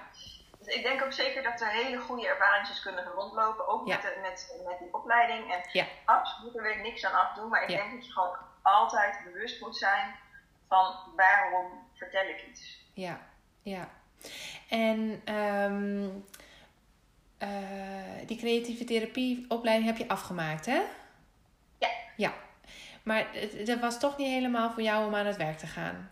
Ik 0.75 0.83
denk 0.83 1.03
ook 1.03 1.13
zeker 1.13 1.43
dat 1.43 1.61
er 1.61 1.69
hele 1.69 1.99
goede 1.99 2.29
ervaringsdeskundigen 2.29 3.13
rondlopen, 3.13 3.69
ook 3.69 3.87
ja. 3.87 3.95
met, 3.95 4.03
de, 4.03 4.19
met, 4.21 4.63
met 4.67 4.79
die 4.79 4.95
opleiding. 4.95 5.53
En 5.53 5.61
ja. 5.73 5.87
absoluut, 6.05 6.57
er 6.57 6.71
ik 6.77 6.83
niks 6.83 7.05
aan 7.05 7.21
afdoen, 7.21 7.49
maar 7.49 7.63
ik 7.63 7.69
Ja. 7.71 7.77
denk 7.77 7.93
dat 7.93 8.07
je 8.07 8.13
gewoon 8.13 8.37
altijd 8.63 9.21
bewust 9.25 9.61
moet 9.61 9.77
zijn 9.77 10.15
van 10.69 10.95
waarom 11.17 11.67
vertel 11.95 12.27
ik 12.29 12.45
iets. 12.51 12.79
Ja, 12.95 13.21
ja. 13.63 13.89
En 14.69 15.23
um, 15.35 16.25
uh, 17.39 17.49
die 18.27 18.39
creatieve 18.39 18.85
therapieopleiding 18.85 19.89
heb 19.89 19.97
je 19.97 20.09
afgemaakt, 20.09 20.67
hè? 20.67 20.81
Ja. 21.79 21.89
Ja. 22.17 22.33
Maar 23.03 23.27
dat 23.65 23.79
was 23.81 23.99
toch 24.01 24.17
niet 24.17 24.29
helemaal 24.29 24.71
voor 24.71 24.83
jou 24.83 25.07
om 25.07 25.15
aan 25.15 25.27
het 25.27 25.37
werk 25.37 25.59
te 25.59 25.67
gaan? 25.67 26.11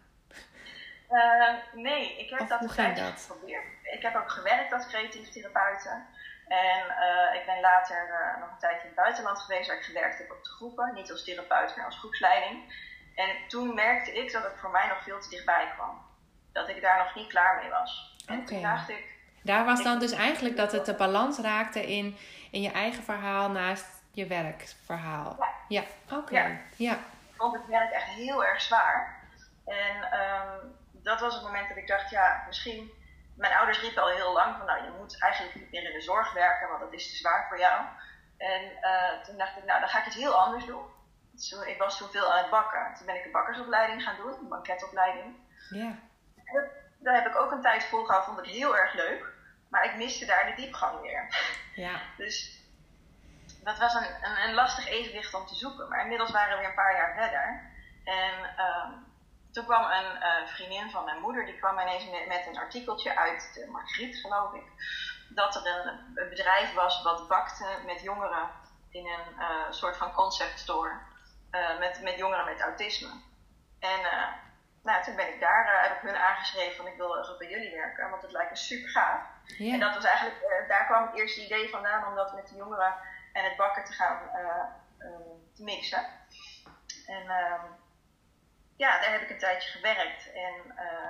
Uh, 1.11 1.55
nee, 1.73 2.19
ik 2.19 2.31
heb 2.31 2.41
Of 2.41 2.49
dat 2.49 2.61
dat? 2.61 2.71
geprobeerd. 2.71 3.65
Ik 3.83 4.03
heb 4.03 4.17
ook 4.17 4.31
gewerkt 4.31 4.73
als 4.73 4.87
creatief 4.87 5.29
therapeute. 5.29 6.03
En 6.49 6.85
uh, 6.88 7.41
ik 7.41 7.47
ben 7.47 7.61
later 7.61 8.09
uh, 8.09 8.41
nog 8.41 8.50
een 8.50 8.59
tijdje 8.59 8.81
in 8.81 8.87
het 8.87 8.95
buitenland 8.95 9.38
geweest 9.38 9.69
waar 9.69 9.77
ik 9.77 9.85
gewerkt 9.85 10.19
heb 10.19 10.31
op 10.31 10.45
de 10.45 10.50
groepen. 10.50 10.95
Niet 10.95 11.11
als 11.11 11.25
therapeut, 11.25 11.77
maar 11.77 11.85
als 11.85 11.99
groepsleiding. 11.99 12.87
En 13.15 13.29
toen 13.49 13.75
merkte 13.75 14.12
ik 14.12 14.33
dat 14.33 14.43
het 14.43 14.53
voor 14.57 14.71
mij 14.71 14.87
nog 14.88 15.03
veel 15.03 15.21
te 15.21 15.29
dichtbij 15.29 15.73
kwam. 15.75 16.07
Dat 16.53 16.69
ik 16.69 16.83
daar 16.83 16.99
nog 16.99 17.15
niet 17.15 17.29
klaar 17.29 17.61
mee 17.61 17.71
was. 17.71 18.17
En 18.27 18.45
toen 18.45 18.62
dacht 18.62 18.88
ik, 18.88 19.05
Daar 19.43 19.65
was 19.65 19.83
dan 19.83 19.99
dus 19.99 20.12
eigenlijk 20.12 20.57
dat 20.57 20.73
het 20.73 20.87
de 20.87 20.95
balans 20.95 21.38
raakte 21.38 21.87
in, 21.87 22.17
in 22.50 22.62
je 22.62 22.71
eigen 22.71 23.03
verhaal 23.03 23.50
naast 23.50 23.87
je 24.12 24.27
werkverhaal. 24.27 25.37
Ja. 25.38 25.83
Ja, 26.09 26.17
oké. 26.17 26.38
Ja. 26.38 26.57
Ja. 26.77 26.93
ik 26.93 27.35
vond 27.37 27.55
het 27.55 27.67
werk 27.67 27.93
echt 27.93 28.05
heel 28.07 28.45
erg 28.45 28.61
zwaar. 28.61 29.23
En 29.67 29.97
um, 29.97 30.77
dat 31.09 31.21
was 31.21 31.35
het 31.35 31.43
moment 31.43 31.69
dat 31.69 31.77
ik 31.77 31.87
dacht, 31.87 32.11
ja, 32.11 32.45
misschien... 32.47 32.97
Mijn 33.37 33.55
ouders 33.55 33.81
riepen 33.81 34.03
al 34.03 34.09
heel 34.09 34.33
lang 34.33 34.57
van, 34.57 34.67
nou, 34.67 34.85
je 34.85 34.91
moet 34.99 35.23
eigenlijk 35.23 35.55
niet 35.55 35.71
meer 35.71 35.83
in 35.83 35.93
de 35.93 36.00
zorg 36.00 36.33
werken, 36.33 36.69
want 36.69 36.81
dat 36.81 36.93
is 36.93 37.11
te 37.11 37.17
zwaar 37.17 37.49
voor 37.49 37.59
jou. 37.59 37.85
En 38.38 38.62
uh, 38.83 39.23
toen 39.23 39.37
dacht 39.37 39.57
ik, 39.57 39.65
nou, 39.65 39.81
dan 39.81 39.88
ga 39.88 39.99
ik 39.99 40.07
iets 40.07 40.17
heel 40.17 40.35
anders 40.35 40.65
doen. 40.65 40.85
Dus 41.33 41.53
ik 41.53 41.79
was 41.79 41.99
toen 41.99 42.09
veel 42.09 42.33
aan 42.33 42.38
het 42.38 42.50
bakken. 42.50 42.95
Toen 42.97 43.07
ben 43.07 43.17
ik 43.17 43.25
een 43.25 43.33
bakkersopleiding 43.33 44.03
gaan 44.03 44.17
doen, 44.17 44.33
een 44.33 44.49
banketopleiding. 44.49 45.37
Ja. 45.71 45.99
Daar 46.99 47.15
heb 47.15 47.27
ik 47.27 47.37
ook 47.37 47.50
een 47.50 47.62
tijd 47.62 47.85
volgehouden, 47.85 48.35
vond 48.35 48.47
ik 48.47 48.53
heel 48.53 48.77
erg 48.77 48.95
leuk. 48.95 49.33
Maar 49.71 49.85
ik 49.85 49.97
miste 49.97 50.27
daar 50.27 50.47
de 50.47 50.55
diepgang 50.55 51.00
weer. 51.00 51.29
Ja. 51.75 52.00
Dus 52.17 52.62
dat 53.62 53.79
was 53.79 53.95
een, 53.95 54.07
een, 54.23 54.49
een 54.49 54.55
lastig 54.55 54.88
evenwicht 54.88 55.35
om 55.35 55.47
te 55.47 55.55
zoeken. 55.55 55.88
Maar 55.88 56.03
inmiddels 56.03 56.31
waren 56.31 56.53
we 56.53 56.59
weer 56.59 56.69
een 56.69 56.75
paar 56.75 56.97
jaar 56.97 57.15
verder. 57.15 57.71
En 58.05 58.65
um, 58.65 59.08
toen 59.52 59.64
kwam 59.64 59.90
een 59.90 60.17
uh, 60.17 60.47
vriendin 60.47 60.90
van 60.90 61.05
mijn 61.05 61.21
moeder, 61.21 61.47
die 61.47 61.59
kwam 61.59 61.78
ineens 61.78 62.11
met, 62.11 62.26
met 62.26 62.47
een 62.47 62.59
artikeltje 62.59 63.17
uit 63.17 63.50
de 63.55 63.67
Margriet, 63.71 64.17
geloof 64.17 64.55
ik. 64.55 64.64
Dat 65.28 65.55
er 65.55 65.67
een, 65.67 65.88
een 66.14 66.28
bedrijf 66.28 66.75
was 66.75 67.02
wat 67.02 67.28
bakte 67.28 67.78
met 67.87 68.02
jongeren 68.02 68.50
in 68.90 69.07
een 69.07 69.35
uh, 69.38 69.71
soort 69.71 69.97
van 69.97 70.12
concept 70.12 70.59
store. 70.59 70.93
Uh, 71.50 71.78
met, 71.78 72.02
met 72.02 72.19
jongeren 72.19 72.45
met 72.45 72.61
autisme. 72.61 73.09
En 73.81 74.00
nou, 74.83 75.02
toen 75.02 75.17
ben 75.17 75.35
ik 75.35 75.40
daar, 75.40 75.83
heb 75.83 75.97
ik 75.97 76.09
hun 76.09 76.17
aangeschreven 76.17 76.76
van 76.76 76.87
ik 76.87 76.97
wil 76.97 77.19
uh, 77.19 77.38
bij 77.38 77.49
jullie 77.49 77.75
werken, 77.75 78.11
want 78.11 78.23
het 78.23 78.33
lijkt 78.33 78.50
me 78.50 78.57
super 78.57 78.90
gaaf. 78.90 79.23
En 79.59 79.81
dat 79.81 79.95
was 79.95 80.05
eigenlijk, 80.05 80.64
daar 80.69 80.87
kwam 80.87 81.07
het 81.07 81.17
eerste 81.17 81.45
idee 81.45 81.71
vandaan 81.71 82.07
om 82.07 82.14
dat 82.14 82.35
met 82.35 82.49
de 82.49 82.57
jongeren 82.57 82.95
en 83.33 83.45
het 83.45 83.57
bakken 83.57 83.85
te 83.85 83.93
gaan 83.93 84.19
um, 84.99 85.52
te 85.55 85.62
mixen. 85.62 86.07
En 87.07 87.31
um, 87.31 87.61
ja, 88.78 89.00
daar 89.00 89.12
heb 89.12 89.23
ik 89.23 89.30
een 89.30 89.38
tijdje 89.38 89.70
gewerkt. 89.70 90.32
En 90.32 90.54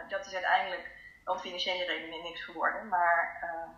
dat 0.08 0.26
is 0.26 0.34
uiteindelijk 0.34 0.90
om 1.25 1.38
financiële 1.38 1.84
redenen 1.84 2.22
niks 2.22 2.44
geworden. 2.44 2.88
Maar 2.88 3.38
ehm, 3.42 3.70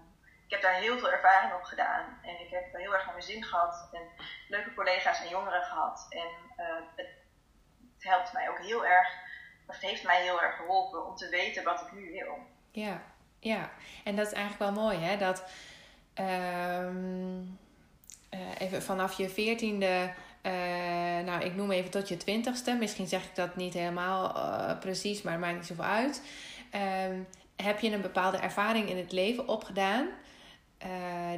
ik 0.44 0.50
heb 0.50 0.62
daar 0.62 0.74
heel 0.74 0.98
veel 0.98 1.12
ervaring 1.12 1.52
op 1.52 1.62
gedaan. 1.62 2.18
En 2.22 2.40
ik 2.40 2.50
heb 2.50 2.72
heel 2.72 2.92
erg 2.94 3.04
naar 3.04 3.14
mijn 3.14 3.26
zin 3.26 3.44
gehad. 3.44 3.88
En 3.92 4.02
leuke 4.48 4.74
collega's 4.74 5.20
en 5.20 5.28
jongeren 5.28 5.62
gehad. 5.62 6.06
En 6.08 6.28
het, 6.96 7.06
het 8.00 8.08
helpt 8.08 8.32
mij 8.32 8.48
ook 8.48 8.58
heel 8.58 8.86
erg, 8.86 9.08
of 9.66 9.74
het 9.74 9.84
heeft 9.84 10.04
mij 10.04 10.22
heel 10.22 10.42
erg 10.42 10.56
geholpen 10.56 11.06
om 11.06 11.16
te 11.16 11.28
weten 11.28 11.64
wat 11.64 11.80
ik 11.80 11.92
nu 11.92 12.10
wil. 12.10 12.38
Ja, 12.70 13.02
ja. 13.38 13.70
En 14.04 14.16
dat 14.16 14.26
is 14.26 14.32
eigenlijk 14.32 14.74
wel 14.74 14.84
mooi, 14.84 14.98
hè? 14.98 15.16
Dat 15.16 15.44
ehm, 16.14 17.42
eh, 18.30 18.60
even 18.60 18.82
vanaf 18.82 19.16
je 19.16 19.28
veertiende, 19.28 20.12
uh, 20.42 20.52
nou 21.24 21.44
ik 21.44 21.54
noem 21.54 21.70
even 21.70 21.90
tot 21.90 22.08
je 22.08 22.16
twintigste, 22.16 22.74
misschien 22.74 23.06
zeg 23.06 23.24
ik 23.24 23.34
dat 23.34 23.56
niet 23.56 23.74
helemaal 23.74 24.36
uh, 24.36 24.78
precies, 24.78 25.22
maar 25.22 25.32
het 25.32 25.42
maakt 25.42 25.56
niet 25.56 25.66
zoveel 25.66 25.84
uit. 25.84 26.22
Um, 27.08 27.26
heb 27.56 27.78
je 27.78 27.92
een 27.92 28.00
bepaalde 28.00 28.38
ervaring 28.38 28.88
in 28.88 28.96
het 28.96 29.12
leven 29.12 29.48
opgedaan? 29.48 30.08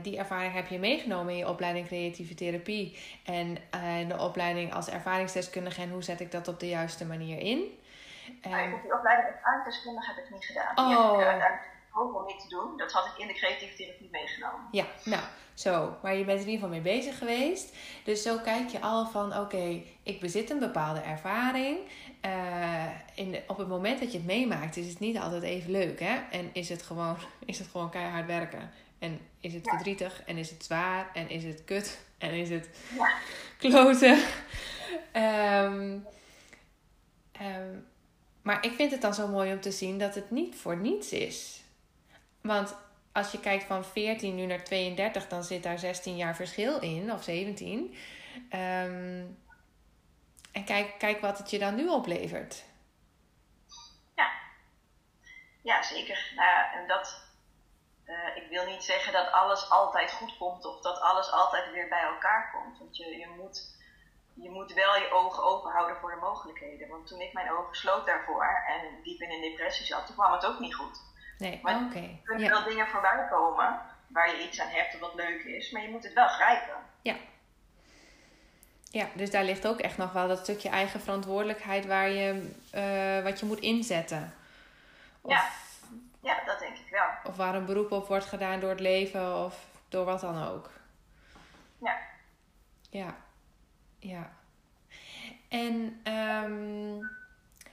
die 0.03 0.19
ervaring 0.19 0.55
heb 0.55 0.67
je 0.67 0.79
meegenomen 0.79 1.33
in 1.33 1.39
je 1.39 1.49
opleiding 1.49 1.87
creatieve 1.87 2.35
therapie 2.35 2.99
en 3.25 3.55
de 4.09 4.19
opleiding 4.19 4.75
als 4.75 4.89
ervaringsdeskundige 4.89 5.83
en 5.83 5.91
hoe 5.91 6.03
zet 6.03 6.21
ik 6.21 6.31
dat 6.31 6.49
op 6.49 6.61
de 6.61 6.69
juiste 6.69 7.07
manier 7.07 7.39
in? 7.39 7.59
Um, 8.47 8.51
ja, 8.51 8.81
die 8.83 8.95
opleiding 8.95 9.29
ervaringsdeskundige 9.29 10.13
heb 10.15 10.25
ik 10.25 10.31
niet 10.31 10.45
gedaan. 10.45 10.77
Oh. 10.77 11.19
Ik 11.93 12.17
om 12.17 12.27
niet 12.27 12.41
te 12.41 12.49
doen. 12.49 12.77
Dat 12.77 12.93
had 12.93 13.07
ik 13.07 13.19
in 13.19 13.27
de 13.27 13.33
creatieve 13.33 13.75
therapie 13.75 14.09
meegenomen. 14.11 14.69
Ja, 14.71 14.87
nou, 15.05 15.23
zo. 15.55 15.97
Maar 16.03 16.15
je 16.17 16.25
bent 16.25 16.41
er 16.41 16.47
in 16.47 16.53
ieder 16.53 16.69
geval 16.69 16.83
mee 16.83 16.99
bezig 16.99 17.19
geweest. 17.19 17.75
Dus 18.05 18.23
zo 18.23 18.39
kijk 18.39 18.69
je 18.69 18.81
al 18.81 19.07
van, 19.07 19.37
oké, 19.37 19.83
ik 20.03 20.21
bezit 20.21 20.51
een 20.51 20.59
bepaalde 20.59 21.01
ervaring. 21.01 21.79
Uh, 22.27 22.87
in 23.15 23.37
op 23.47 23.57
het 23.57 23.69
moment 23.69 24.01
dat 24.01 24.13
je 24.13 24.19
het 24.19 24.27
meemaakt, 24.27 24.77
is 24.77 24.89
het 24.89 24.99
niet 24.99 25.19
altijd 25.19 25.43
even 25.43 25.71
leuk, 25.71 26.01
hè? 26.01 26.21
En 26.31 26.51
is 26.53 26.69
het 26.69 26.83
gewoon, 26.83 27.17
is 27.45 27.59
het 27.59 27.69
gewoon 27.69 27.91
keihard 27.91 28.27
werken. 28.27 28.71
En 28.99 29.21
is 29.41 29.55
het 29.55 29.69
verdrietig, 29.69 30.23
en 30.27 30.39
is 30.39 30.51
het 30.51 30.65
zwaar, 30.65 31.11
en 31.13 31.29
is 31.29 31.45
het 31.45 31.65
kut, 31.65 32.01
en 32.19 32.31
is 32.31 32.49
het 32.49 32.69
ja. 32.97 33.13
kloten. 33.59 34.19
Um, 35.17 36.07
um, 37.41 37.87
maar 38.43 38.65
ik 38.65 38.73
vind 38.73 38.91
het 38.91 39.01
dan 39.01 39.15
zo 39.15 39.29
mooi 39.29 39.53
om 39.53 39.61
te 39.61 39.71
zien 39.71 39.99
dat 39.99 40.15
het 40.15 40.31
niet 40.31 40.57
voor 40.57 40.77
niets 40.77 41.13
is. 41.13 41.62
Want 42.43 42.77
als 43.13 43.33
je 43.33 43.41
kijkt 43.41 43.65
van 43.65 43.85
14 43.85 44.35
nu 44.35 44.47
naar 44.47 44.65
32, 44.65 45.29
dan 45.29 45.43
zit 45.43 45.63
daar 45.63 45.79
16 45.79 46.17
jaar 46.17 46.37
verschil 46.37 46.81
in, 46.81 47.13
of 47.13 47.23
17. 47.23 47.79
Um, 47.79 47.95
ehm, 48.51 49.25
en 50.53 50.65
kijk, 50.65 50.99
kijk 50.99 51.21
wat 51.21 51.39
het 51.39 51.51
je 51.51 51.59
dan 51.59 51.75
nu 51.75 51.89
oplevert. 51.89 52.65
Ja, 54.15 54.31
ja 55.63 55.83
zeker. 55.83 56.33
Nou, 56.37 56.73
en 56.75 56.87
dat, 56.89 57.23
uh, 58.07 58.37
ik 58.37 58.49
wil 58.49 58.67
niet 58.67 58.85
zeggen 58.85 59.13
dat 59.13 59.33
alles 59.33 59.71
altijd 59.71 60.13
goed 60.13 60.37
komt 60.37 60.65
of 60.65 60.81
dat 60.81 61.01
alles 61.01 61.31
altijd 61.31 61.71
weer 61.71 61.89
bij 61.89 62.03
elkaar 62.03 62.51
komt. 62.51 62.79
Want 62.79 62.97
je, 62.97 63.17
je, 63.17 63.29
moet, 63.37 63.77
je 64.35 64.51
moet 64.51 64.73
wel 64.73 64.97
je 64.97 65.11
ogen 65.11 65.43
open 65.43 65.73
houden 65.73 65.97
voor 65.97 66.11
de 66.11 66.21
mogelijkheden. 66.21 66.89
Want 66.89 67.07
toen 67.07 67.21
ik 67.21 67.33
mijn 67.33 67.53
ogen 67.53 67.75
sloot 67.75 68.07
daarvoor 68.07 68.65
en 68.67 69.03
diep 69.03 69.21
in 69.21 69.31
een 69.31 69.51
depressie 69.51 69.87
zat, 69.87 70.07
toen 70.07 70.17
kwam 70.17 70.33
het 70.33 70.47
ook 70.47 70.59
niet 70.59 70.75
goed. 70.75 71.12
Nee, 71.39 71.61
oké. 71.63 71.71
Okay. 71.71 72.03
Er 72.03 72.21
kunnen 72.25 72.51
wel 72.51 72.65
dingen 72.65 72.87
voorbij 72.87 73.27
komen 73.31 73.81
waar 74.07 74.37
je 74.37 74.49
iets 74.49 74.61
aan 74.61 74.69
hebt 74.69 74.95
of 74.95 75.01
wat 75.01 75.15
leuk 75.15 75.43
is, 75.43 75.71
maar 75.71 75.83
je 75.83 75.89
moet 75.89 76.05
het 76.05 76.13
wel 76.13 76.29
grijpen. 76.29 76.75
Ja. 77.03 77.17
Ja, 78.91 79.07
dus 79.15 79.31
daar 79.31 79.45
ligt 79.45 79.67
ook 79.67 79.79
echt 79.79 79.97
nog 79.97 80.13
wel 80.13 80.29
dat 80.29 80.39
stukje 80.39 80.69
eigen 80.69 81.01
verantwoordelijkheid 81.01 81.87
waar 81.87 82.09
je, 82.09 82.51
uh, 82.75 83.25
wat 83.25 83.41
je 83.41 83.47
moet 83.47 83.61
inzetten. 83.61 84.35
Of, 85.21 85.33
ja. 85.33 85.49
ja, 86.21 86.45
dat 86.45 86.59
denk 86.59 86.77
ik 86.77 86.91
wel. 86.91 87.09
Of 87.25 87.37
waar 87.37 87.55
een 87.55 87.65
beroep 87.65 87.93
op 87.93 88.07
wordt 88.07 88.25
gedaan 88.25 88.61
door 88.61 88.71
het 88.71 88.81
leven 88.81 89.45
of 89.45 89.65
door 89.89 90.05
wat 90.05 90.21
dan 90.21 90.49
ook. 90.49 90.71
Ja. 91.79 91.99
Ja. 92.91 93.17
Ja. 93.99 94.33
En 95.49 96.03
um, 96.13 97.11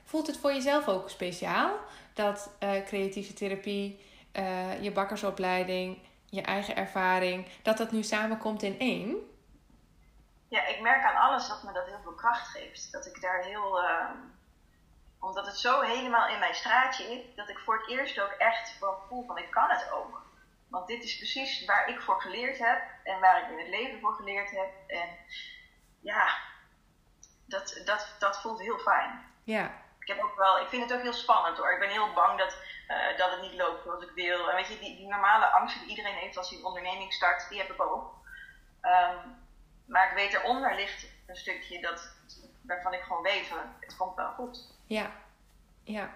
voelt 0.04 0.28
het 0.28 0.38
voor 0.38 0.54
jezelf 0.54 0.88
ook 0.88 1.10
speciaal? 1.10 1.72
Dat 2.20 2.56
uh, 2.60 2.86
creatieve 2.86 3.34
therapie, 3.34 4.06
uh, 4.34 4.84
je 4.84 4.92
bakkersopleiding, 4.92 6.00
je 6.26 6.42
eigen 6.42 6.76
ervaring, 6.76 7.48
dat 7.64 7.78
dat 7.78 7.92
nu 7.92 8.04
samenkomt 8.04 8.64
in 8.64 8.80
één? 8.80 9.16
Ja, 10.48 10.66
ik 10.66 10.82
merk 10.82 11.04
aan 11.04 11.16
alles 11.16 11.48
dat 11.48 11.64
me 11.64 11.72
dat 11.72 11.86
heel 11.86 12.02
veel 12.04 12.14
kracht 12.14 12.48
geeft. 12.48 12.92
Dat 12.92 13.06
ik 13.06 13.22
daar 13.22 13.44
heel. 13.44 13.84
Uh, 13.84 14.10
omdat 15.20 15.46
het 15.46 15.58
zo 15.58 15.82
helemaal 15.82 16.28
in 16.28 16.40
mijn 16.40 16.56
straatje 16.56 17.04
is, 17.04 17.36
dat 17.36 17.50
ik 17.50 17.58
voor 17.58 17.78
het 17.78 17.90
eerst 17.90 18.20
ook 18.20 18.36
echt 18.38 18.78
voel 19.08 19.26
van 19.26 19.38
ik 19.38 19.52
kan 19.52 19.70
het 19.70 19.92
ook. 19.92 20.22
Want 20.68 20.88
dit 20.88 21.04
is 21.04 21.18
precies 21.18 21.66
waar 21.66 21.90
ik 21.90 22.02
voor 22.02 22.22
geleerd 22.22 22.58
heb 22.58 22.82
en 23.04 23.20
waar 23.20 23.44
ik 23.44 23.50
in 23.50 23.58
het 23.58 23.68
leven 23.68 24.00
voor 24.00 24.14
geleerd 24.14 24.52
heb. 24.52 24.72
En 24.88 25.10
ja, 26.00 26.38
dat, 27.46 27.82
dat, 27.86 28.16
dat 28.20 28.42
voelt 28.42 28.60
heel 28.60 28.78
fijn. 28.78 29.26
Ja, 29.44 29.72
heb 30.10 30.24
ook 30.24 30.36
wel, 30.36 30.60
ik 30.60 30.68
vind 30.68 30.84
het 30.84 30.94
ook 30.94 31.02
heel 31.02 31.14
spannend 31.14 31.58
hoor. 31.58 31.74
Ik 31.74 31.80
ben 31.80 31.90
heel 31.90 32.14
bang 32.14 32.38
dat, 32.38 32.58
uh, 32.88 33.18
dat 33.18 33.32
het 33.32 33.42
niet 33.42 33.54
loopt 33.54 33.84
zoals 33.84 34.04
ik 34.04 34.12
wil. 34.16 34.50
En 34.50 34.56
weet 34.56 34.68
je, 34.68 34.80
die, 34.80 34.96
die 34.96 35.08
normale 35.08 35.46
angsten 35.46 35.82
die 35.82 35.90
iedereen 35.90 36.18
heeft 36.18 36.38
als 36.38 36.50
hij 36.50 36.58
een 36.58 36.66
onderneming 36.66 37.14
start, 37.14 37.50
die 37.50 37.58
heb 37.58 37.70
ik 37.70 37.82
ook. 37.82 38.18
Um, 38.82 39.38
maar 39.86 40.10
ik 40.10 40.16
weet 40.16 40.34
eronder 40.34 40.76
ligt 40.76 41.08
een 41.26 41.36
stukje 41.36 41.82
dat, 41.82 42.12
waarvan 42.62 42.94
ik 42.94 43.02
gewoon 43.02 43.24
weet, 43.24 43.52
het 43.80 43.98
komt 43.98 44.16
wel 44.16 44.32
goed. 44.32 44.74
Ja, 44.86 45.12
ja. 45.84 46.12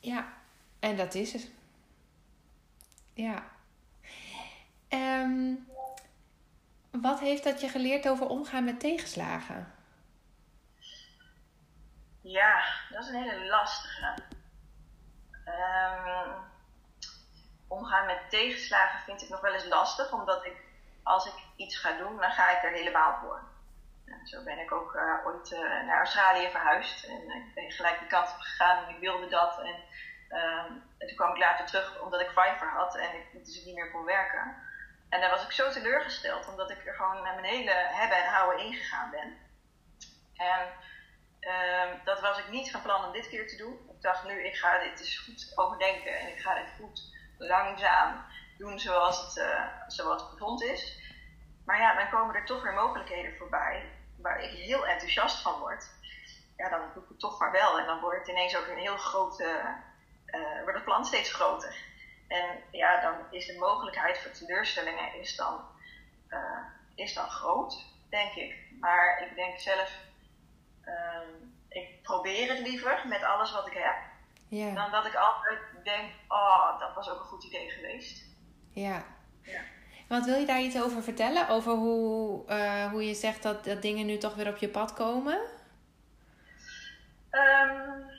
Ja, 0.00 0.32
en 0.80 0.96
dat 0.96 1.14
is 1.14 1.32
het. 1.32 1.50
Ja. 3.14 3.44
Um, 4.88 5.68
wat 6.90 7.20
heeft 7.20 7.44
dat 7.44 7.60
je 7.60 7.68
geleerd 7.68 8.08
over 8.08 8.28
omgaan 8.28 8.64
met 8.64 8.80
tegenslagen? 8.80 9.74
Ja, 12.26 12.64
dat 12.90 13.02
is 13.02 13.08
een 13.08 13.22
hele 13.22 13.46
lastige. 13.46 14.14
Um, 15.46 16.34
omgaan 17.68 18.06
met 18.06 18.30
tegenslagen 18.30 19.00
vind 19.00 19.22
ik 19.22 19.28
nog 19.28 19.40
wel 19.40 19.52
eens 19.52 19.66
lastig, 19.66 20.12
omdat 20.12 20.44
ik, 20.44 20.56
als 21.02 21.26
ik 21.26 21.34
iets 21.56 21.78
ga 21.78 21.92
doen, 21.92 22.16
dan 22.16 22.30
ga 22.30 22.50
ik 22.50 22.62
er 22.62 22.70
helemaal 22.70 23.18
voor. 23.18 23.42
En 24.04 24.26
zo 24.26 24.42
ben 24.42 24.58
ik 24.58 24.72
ook 24.72 24.94
uh, 24.94 25.26
ooit 25.26 25.50
uh, 25.50 25.58
naar 25.60 25.98
Australië 25.98 26.50
verhuisd 26.50 27.04
en 27.04 27.30
ik 27.30 27.54
ben 27.54 27.70
gelijk 27.70 27.98
die 27.98 28.08
kant 28.08 28.30
op 28.30 28.40
gegaan 28.40 28.84
en 28.84 28.94
ik 28.94 29.00
wilde 29.00 29.28
dat. 29.28 29.58
En, 29.58 29.82
en 30.98 31.06
toen 31.06 31.16
kwam 31.16 31.30
ik 31.30 31.38
later 31.38 31.66
terug 31.66 32.00
omdat 32.00 32.20
ik 32.20 32.28
Fiverr 32.28 32.72
had 32.72 32.96
en 32.96 33.14
ik 33.14 33.44
dus 33.44 33.64
niet 33.64 33.74
meer 33.74 33.90
kon 33.90 34.04
werken. 34.04 34.56
En 35.08 35.20
daar 35.20 35.30
was 35.30 35.44
ik 35.44 35.52
zo 35.52 35.70
teleurgesteld, 35.70 36.48
omdat 36.48 36.70
ik 36.70 36.86
er 36.86 36.94
gewoon 36.94 37.22
met 37.22 37.34
mijn 37.34 37.54
hele 37.54 37.70
hebben 37.70 38.24
en 38.24 38.32
houden 38.32 38.64
ingegaan 38.64 39.10
ben. 39.10 39.38
En 40.36 40.68
Um, 41.46 42.00
dat 42.04 42.20
was 42.20 42.38
ik 42.38 42.48
niet 42.48 42.70
van 42.70 42.82
plan 42.82 43.04
om 43.04 43.12
dit 43.12 43.28
keer 43.28 43.48
te 43.48 43.56
doen. 43.56 43.90
Ik 43.94 44.02
dacht 44.02 44.24
nu, 44.24 44.44
ik 44.44 44.56
ga 44.56 44.78
dit 44.78 45.00
eens 45.00 45.18
goed 45.18 45.52
overdenken 45.54 46.18
en 46.18 46.28
ik 46.28 46.40
ga 46.40 46.54
dit 46.54 46.72
goed 46.80 47.14
langzaam 47.38 48.24
doen 48.58 48.78
zoals 48.78 49.20
het, 49.20 49.36
uh, 49.36 49.66
zoals 49.86 50.22
het 50.22 50.60
is. 50.60 51.00
Maar 51.64 51.80
ja, 51.80 51.94
dan 51.94 52.08
komen 52.08 52.34
er 52.34 52.44
toch 52.44 52.62
weer 52.62 52.72
mogelijkheden 52.72 53.36
voorbij 53.36 53.92
waar 54.18 54.40
ik 54.40 54.50
heel 54.50 54.86
enthousiast 54.86 55.42
van 55.42 55.58
word. 55.58 55.90
Ja, 56.56 56.68
dan 56.68 56.80
doe 56.94 57.02
ik 57.02 57.08
het 57.08 57.18
toch 57.18 57.38
maar 57.38 57.52
wel 57.52 57.78
en 57.78 57.86
dan 57.86 58.00
wordt 58.00 58.18
het 58.18 58.28
ineens 58.28 58.56
ook 58.56 58.66
een 58.66 58.78
heel 58.78 58.96
groot, 58.96 59.40
uh, 59.40 59.64
wordt 60.62 60.74
het 60.74 60.84
plan 60.84 61.04
steeds 61.04 61.32
groter. 61.32 61.76
En 62.28 62.62
ja, 62.70 63.00
dan 63.00 63.14
is 63.30 63.46
de 63.46 63.58
mogelijkheid 63.58 64.18
voor 64.18 64.30
teleurstellingen 64.30 65.14
is 65.14 65.36
dan, 65.36 65.60
is 66.94 67.14
dan 67.14 67.28
groot, 67.28 67.84
denk 68.10 68.34
ik. 68.34 68.54
Maar 68.80 69.26
ik 69.28 69.34
denk 69.34 69.58
zelf 69.58 70.05
Ehm, 70.86 71.28
ik 71.68 72.02
probeer 72.02 72.48
het 72.48 72.66
liever 72.66 73.02
met 73.08 73.22
alles 73.22 73.52
wat 73.52 73.66
ik 73.66 73.72
heb. 73.72 73.96
Ja. 74.48 74.74
Dan 74.74 74.90
dat 74.90 75.06
ik 75.06 75.14
altijd 75.14 75.58
denk, 75.84 76.12
oh, 76.28 76.80
dat 76.80 76.94
was 76.94 77.10
ook 77.10 77.18
een 77.18 77.26
goed 77.26 77.44
idee 77.44 77.70
geweest. 77.70 78.24
Ja. 78.70 79.04
ja. 79.42 79.60
Want 80.08 80.24
wil 80.24 80.38
je 80.38 80.46
daar 80.46 80.60
iets 80.60 80.82
over 80.82 81.02
vertellen? 81.02 81.48
Over 81.48 81.72
hoe, 81.72 82.44
uh, 82.48 82.90
hoe 82.90 83.06
je 83.06 83.14
zegt 83.14 83.42
dat, 83.42 83.64
dat 83.64 83.82
dingen 83.82 84.06
nu 84.06 84.18
toch 84.18 84.34
weer 84.34 84.48
op 84.48 84.56
je 84.56 84.68
pad 84.68 84.92
komen? 84.92 85.38
Um, 87.30 88.10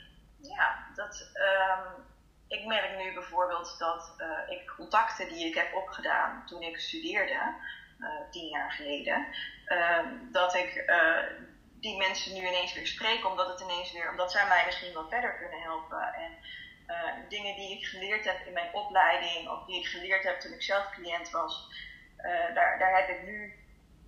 ja, 0.42 0.88
dat, 0.96 1.32
um, 1.34 2.04
ik 2.48 2.66
merk 2.66 2.98
nu 2.98 3.14
bijvoorbeeld 3.14 3.76
dat 3.80 4.14
uh, 4.18 4.58
ik 4.58 4.74
contacten 4.78 5.28
die 5.28 5.46
ik 5.46 5.56
heb 5.56 5.74
opgedaan 5.74 6.46
toen 6.46 6.62
ik 6.62 6.80
studeerde, 6.80 7.54
uh, 8.00 8.10
tien 8.32 8.48
jaar 8.48 8.72
geleden, 8.72 9.26
dat 10.32 10.56
ik 10.56 10.84
die 11.80 11.98
mensen 11.98 12.34
nu 12.34 12.40
ineens 12.40 12.74
weer 12.74 12.88
spreken, 12.88 13.30
omdat 13.30 13.48
het 13.48 13.60
ineens 13.60 13.92
weer, 13.92 14.10
omdat 14.10 14.32
zij 14.32 14.48
mij 14.48 14.66
misschien 14.66 14.94
wel 14.94 15.10
verder 15.10 15.38
kunnen 15.38 15.62
helpen. 15.62 16.14
En 16.14 16.38
uh, 16.88 17.30
dingen 17.30 17.56
die 17.56 17.78
ik 17.78 17.86
geleerd 17.86 18.26
heb 18.26 18.46
in 18.46 18.54
mijn 18.54 18.74
opleiding, 18.74 19.50
of 19.50 19.66
die 19.66 19.80
ik 19.80 19.88
geleerd 19.88 20.24
heb 20.24 20.40
toen 20.40 20.54
ik 20.54 20.62
zelf 20.62 20.90
cliënt 20.90 21.30
was, 21.30 21.70
uh, 22.18 22.56
daar, 22.56 22.80
daar 22.80 22.96
heb 22.96 23.10
ik 23.10 23.24
nu 23.24 23.54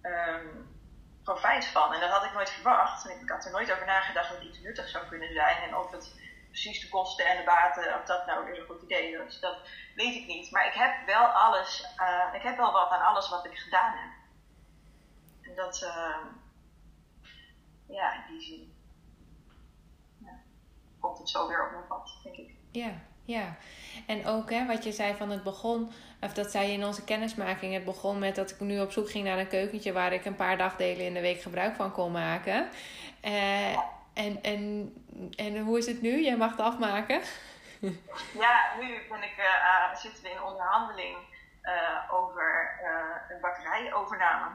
um, 0.01 0.77
profijt 1.23 1.65
van. 1.65 1.93
En 1.93 1.99
dat 1.99 2.09
had 2.09 2.23
ik 2.23 2.33
nooit 2.33 2.49
verwacht. 2.49 3.09
Ik 3.09 3.29
had 3.29 3.45
er 3.45 3.51
nooit 3.51 3.71
over 3.71 3.85
nagedacht 3.85 4.29
dat 4.29 4.41
iets 4.41 4.59
nuttig 4.59 4.89
zou 4.89 5.07
kunnen 5.07 5.33
zijn. 5.33 5.57
En 5.57 5.75
of 5.75 5.91
het 5.91 6.13
precies 6.49 6.81
de 6.81 6.89
kosten 6.89 7.25
en 7.25 7.37
de 7.37 7.43
baten, 7.43 7.95
of 7.95 8.05
dat 8.05 8.25
nou 8.25 8.45
weer 8.45 8.59
een 8.59 8.65
goed 8.65 8.81
idee 8.81 9.25
is, 9.25 9.39
dat 9.39 9.57
weet 9.95 10.15
ik 10.15 10.27
niet. 10.27 10.51
Maar 10.51 10.67
ik 10.67 10.73
heb 10.73 11.05
wel 11.05 11.25
alles, 11.25 11.85
uh, 11.97 12.33
ik 12.33 12.41
heb 12.41 12.57
wel 12.57 12.71
wat 12.71 12.89
aan 12.89 13.05
alles 13.05 13.29
wat 13.29 13.45
ik 13.45 13.57
gedaan 13.57 13.91
heb. 13.97 14.11
En 15.41 15.55
dat, 15.55 15.81
uh, 15.83 16.17
zin 18.41 18.73
ja, 20.17 20.39
komt 20.99 21.17
het 21.17 21.29
zo 21.29 21.47
weer 21.47 21.65
op 21.65 21.71
mijn 21.71 21.87
pad, 21.87 22.19
denk 22.23 22.35
ik. 22.35 22.55
Ja, 22.71 22.91
ja. 23.23 23.55
En 24.07 24.25
ook 24.25 24.49
hè, 24.49 24.65
wat 24.65 24.83
je 24.83 24.91
zei 24.91 25.15
van 25.15 25.29
het 25.29 25.43
begon, 25.43 25.91
of 26.21 26.33
dat 26.33 26.51
zei 26.51 26.67
je 26.67 26.73
in 26.73 26.85
onze 26.85 27.03
kennismaking, 27.03 27.73
het 27.73 27.85
begon 27.85 28.19
met 28.19 28.35
dat 28.35 28.49
ik 28.49 28.59
nu 28.59 28.79
op 28.79 28.91
zoek 28.91 29.09
ging 29.09 29.25
naar 29.25 29.37
een 29.37 29.47
keukentje 29.47 29.93
waar 29.93 30.13
ik 30.13 30.25
een 30.25 30.35
paar 30.35 30.57
dagdelen 30.57 31.05
in 31.05 31.13
de 31.13 31.21
week 31.21 31.41
gebruik 31.41 31.75
van 31.75 31.91
kon 31.91 32.11
maken. 32.11 32.69
Uh, 33.25 33.77
en, 34.13 34.43
en, 34.43 34.93
en 35.35 35.59
hoe 35.59 35.77
is 35.77 35.85
het 35.85 36.01
nu? 36.01 36.23
Jij 36.23 36.37
mag 36.37 36.51
het 36.51 36.59
afmaken. 36.59 37.21
Ja, 38.33 38.75
nu 38.79 39.01
ben 39.09 39.23
ik, 39.23 39.35
uh, 39.37 39.95
zitten 39.95 40.23
we 40.23 40.29
in 40.29 40.43
onderhandeling 40.43 41.17
uh, 41.63 42.13
over 42.13 42.71
een 43.29 43.41
bakkerijovername. 43.41 44.47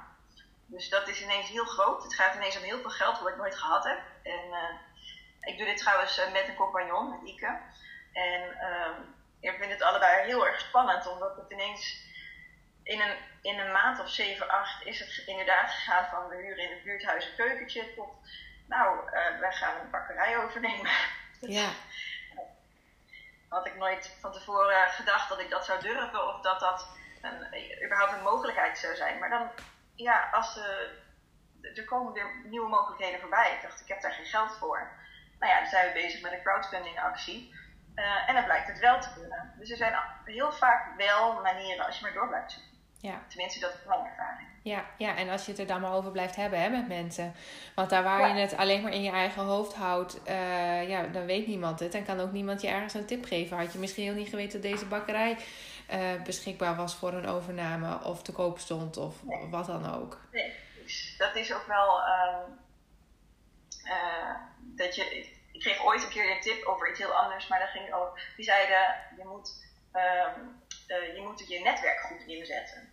Dus 0.67 0.89
dat 0.89 1.09
is 1.09 1.23
ineens 1.23 1.49
heel 1.49 1.65
groot. 1.65 2.03
Het 2.03 2.15
gaat 2.15 2.35
ineens 2.35 2.57
om 2.57 2.63
heel 2.63 2.81
veel 2.81 2.91
geld 2.91 3.19
wat 3.19 3.29
ik 3.29 3.37
nooit 3.37 3.57
gehad 3.57 3.85
heb. 3.85 4.01
En 4.23 4.79
ik 5.41 5.59
doe 5.59 5.67
dit 5.67 5.77
trouwens 5.77 6.21
met 6.33 6.49
een 6.49 6.55
compagnon, 6.55 7.11
met 7.11 7.29
Ike. 7.29 7.59
En 8.13 8.59
ehm, 8.59 9.01
ik 9.41 9.57
vind 9.59 9.73
het 9.73 9.83
allebei 9.83 10.27
heel 10.27 10.47
erg 10.47 10.61
spannend, 10.61 11.07
omdat 11.07 11.37
het 11.37 11.51
ineens 11.51 12.03
in 12.83 13.01
een, 13.01 13.17
in 13.43 13.59
een 13.59 13.73
maand 13.73 14.01
of 14.01 14.09
7, 14.09 14.49
8 14.49 14.85
is 14.85 14.99
het 14.99 15.27
inderdaad 15.27 15.71
gegaan 15.71 16.09
van 16.09 16.29
we 16.29 16.37
huren 16.37 16.65
in 16.65 16.71
het 16.71 16.83
buurthuis 16.83 17.27
een 17.27 17.37
keukentje 17.37 17.95
tot 17.95 18.09
nou, 18.67 19.07
uh, 19.07 19.39
wij 19.41 19.53
gaan 19.53 19.81
een 19.81 19.91
bakkerij 19.91 20.39
overnemen. 20.39 20.91
Ja. 21.41 21.69
Had 23.49 23.67
ik 23.67 23.77
nooit 23.77 24.17
van 24.21 24.33
tevoren 24.33 24.89
gedacht 24.89 25.29
dat 25.29 25.41
ik 25.41 25.51
dat 25.51 25.65
zou 25.65 25.81
durven 25.81 26.35
of 26.35 26.41
dat 26.41 26.61
dat 26.61 26.89
een, 27.21 27.85
überhaupt 27.85 28.13
een 28.13 28.23
mogelijkheid 28.23 28.79
zou 28.79 28.95
zijn. 28.95 29.19
Maar 29.19 29.29
dan, 29.29 29.51
ja, 29.95 30.29
als 30.33 30.55
de, 30.55 30.99
er 31.75 31.85
komen 31.85 32.13
weer 32.13 32.27
nieuwe 32.45 32.69
mogelijkheden 32.69 33.21
voorbij. 33.21 33.53
Ik 33.55 33.63
dacht, 33.63 33.81
ik 33.81 33.89
heb 33.89 34.01
daar 34.01 34.13
geen 34.13 34.25
geld 34.25 34.53
voor. 34.53 34.91
Nou 35.39 35.53
ja, 35.53 35.61
dan 35.61 35.69
zijn 35.69 35.87
we 35.87 35.93
bezig 35.93 36.23
met 36.23 36.33
een 36.33 36.43
crowdfunding 36.43 37.01
actie. 37.01 37.55
Uh, 37.95 38.29
en 38.29 38.35
dan 38.35 38.45
blijkt 38.45 38.69
het 38.69 38.79
wel 38.79 39.01
te 39.01 39.13
kunnen. 39.15 39.55
Dus 39.59 39.71
er 39.71 39.77
zijn 39.77 39.95
heel 40.25 40.53
vaak 40.53 40.97
wel 40.97 41.43
manieren 41.43 41.87
als 41.87 41.99
je 41.99 42.03
maar 42.03 42.13
door 42.13 42.29
blijft 42.29 42.53
zoeken. 42.53 42.75
Ja. 43.01 43.21
Tenminste, 43.29 43.61
dat 43.61 43.71
is 43.71 43.87
mijn 43.87 44.05
ervaring. 44.05 44.49
Ja, 44.63 44.85
ja, 44.99 45.17
en 45.17 45.29
als 45.29 45.45
je 45.45 45.51
het 45.51 45.61
er 45.61 45.67
dan 45.67 45.81
maar 45.81 45.93
over 45.93 46.11
blijft 46.11 46.37
hebben 46.37 46.61
hè, 46.61 46.69
met 46.69 46.89
mensen. 46.89 47.35
Want 47.75 47.91
daar 47.91 48.03
waar 48.03 48.29
je 48.29 48.41
het 48.41 48.57
alleen 48.57 48.83
maar 48.83 48.93
in 48.93 49.03
je 49.03 49.11
eigen 49.11 49.43
hoofd 49.43 49.75
houdt, 49.75 50.21
uh, 50.29 50.89
ja, 50.89 51.03
dan 51.03 51.27
weet 51.27 51.47
niemand 51.47 51.81
het. 51.81 51.95
En 51.95 52.05
kan 52.05 52.21
ook 52.21 52.33
niemand 52.33 52.61
je 52.61 52.69
ergens 52.69 52.95
een 52.95 53.07
tip 53.07 53.25
geven. 53.25 53.57
Had 53.57 53.73
je 53.73 53.79
misschien 53.79 54.05
heel 54.05 54.15
niet 54.15 54.29
geweten 54.29 54.61
dat 54.61 54.71
deze 54.71 54.87
bakkerij 54.87 55.37
uh, 55.91 56.23
beschikbaar 56.23 56.77
was 56.77 56.95
voor 56.95 57.13
een 57.13 57.27
overname 57.27 58.05
of 58.05 58.23
te 58.23 58.33
koop 58.33 58.59
stond 58.59 58.97
of 58.97 59.15
wat 59.51 59.67
dan 59.67 59.95
ook. 59.95 60.21
Nee, 60.33 60.53
dat 61.19 61.37
is 61.37 61.55
ook 61.55 61.67
wel 61.67 61.99
um, 61.99 62.59
uh, 63.85 64.35
dat 64.59 64.95
je. 64.95 65.33
Ik 65.53 65.61
kreeg 65.61 65.85
ooit 65.85 66.03
een 66.03 66.09
keer 66.09 66.31
een 66.31 66.41
tip 66.41 66.65
over 66.65 66.91
iets 66.91 66.99
heel 66.99 67.13
anders, 67.13 67.47
maar 67.47 67.59
daar 67.59 67.69
ging 67.69 67.93
ook. 67.93 68.19
Die 68.37 68.45
zeiden: 68.45 68.95
je 69.17 69.25
moet, 69.25 69.51
um, 69.93 70.63
je 71.15 71.21
moet 71.23 71.49
je 71.49 71.61
netwerk 71.61 72.01
goed 72.01 72.27
inzetten. 72.27 72.93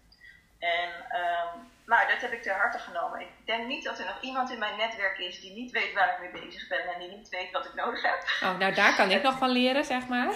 En 0.59 0.89
um, 0.89 1.71
nou, 1.91 2.07
dat 2.07 2.21
heb 2.21 2.31
ik 2.31 2.43
ter 2.43 2.53
harte 2.53 2.79
genomen. 2.79 3.19
Ik 3.19 3.45
denk 3.45 3.67
niet 3.67 3.83
dat 3.83 3.99
er 3.99 4.05
nog 4.05 4.21
iemand 4.21 4.51
in 4.51 4.59
mijn 4.59 4.77
netwerk 4.77 5.17
is 5.17 5.41
die 5.41 5.53
niet 5.53 5.71
weet 5.71 5.93
waar 5.93 6.13
ik 6.13 6.19
mee 6.19 6.43
bezig 6.43 6.67
ben 6.67 6.93
en 6.93 6.99
die 6.99 7.09
niet 7.17 7.29
weet 7.29 7.51
wat 7.51 7.65
ik 7.65 7.73
nodig 7.73 8.01
heb. 8.01 8.19
Oh, 8.43 8.57
nou 8.57 8.73
daar 8.73 8.95
kan 8.95 9.11
ik 9.11 9.21
nog 9.21 9.37
van 9.37 9.49
leren, 9.49 9.85
zeg 9.85 10.07
maar. 10.07 10.27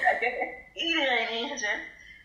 ja, 0.00 0.10
ik 0.10 0.20
heb 0.20 0.34
iedereen 0.74 1.28
ingezet. 1.28 1.80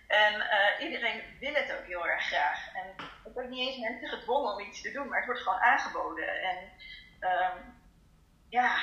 En 0.08 0.34
uh, 0.36 0.86
iedereen 0.86 1.22
wil 1.40 1.54
het 1.54 1.72
ook 1.78 1.86
heel 1.86 2.08
erg 2.08 2.24
graag. 2.24 2.74
En 2.74 3.06
ik 3.26 3.34
word 3.34 3.50
niet 3.50 3.68
eens 3.68 3.78
mensen 3.78 4.10
gedwongen 4.10 4.54
om 4.54 4.60
iets 4.60 4.82
te 4.82 4.92
doen, 4.92 5.08
maar 5.08 5.18
het 5.18 5.26
wordt 5.26 5.42
gewoon 5.42 5.60
aangeboden. 5.60 6.42
En 6.42 6.58
um, 7.20 7.80
ja, 8.50 8.78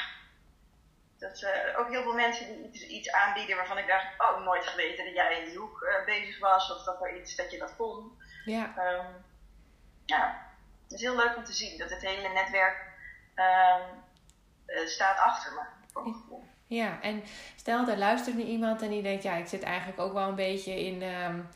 dat 1.19 1.43
uh, 1.43 1.79
ook 1.79 1.89
heel 1.89 2.03
veel 2.03 2.15
mensen 2.15 2.47
die 2.47 2.67
iets, 2.67 2.87
iets, 2.87 3.11
aanbieden 3.11 3.57
waarvan 3.57 3.79
ik 3.79 3.87
dacht, 3.87 4.07
oh, 4.19 4.45
nooit 4.45 4.67
geweten 4.67 5.05
dat 5.05 5.15
jij 5.15 5.39
in 5.39 5.45
die 5.45 5.59
hoek 5.59 5.83
uh, 5.83 6.05
bezig 6.05 6.39
was 6.39 6.73
of 6.73 6.85
dat 6.85 7.03
er 7.03 7.17
iets 7.21 7.37
dat 7.37 7.51
je 7.51 7.59
dat 7.59 7.77
kon. 7.77 8.19
Ja. 8.47 8.65
Um, 8.65 9.07
ja, 10.05 10.47
het 10.83 10.93
is 10.93 11.01
heel 11.01 11.17
leuk 11.17 11.37
om 11.37 11.45
te 11.45 11.53
zien 11.53 11.79
dat 11.79 11.91
het 11.91 12.03
hele 12.03 12.29
netwerk 12.29 12.77
um, 13.35 14.03
uh, 14.67 14.87
staat 14.87 15.19
achter 15.19 15.53
me. 15.53 15.61
Voor 15.93 16.45
ja, 16.67 17.01
en 17.01 17.23
stel 17.57 17.89
er 17.89 17.99
luistert 17.99 18.37
nu 18.37 18.43
iemand 18.43 18.83
en 18.83 18.91
die 18.91 19.03
denkt, 19.03 19.23
ja, 19.23 19.35
ik 19.35 19.47
zit 19.47 19.63
eigenlijk 19.63 20.01
ook 20.01 20.13
wel 20.13 20.29
een 20.29 20.35
beetje 20.35 20.85
in. 20.85 21.03
Um, 21.03 21.49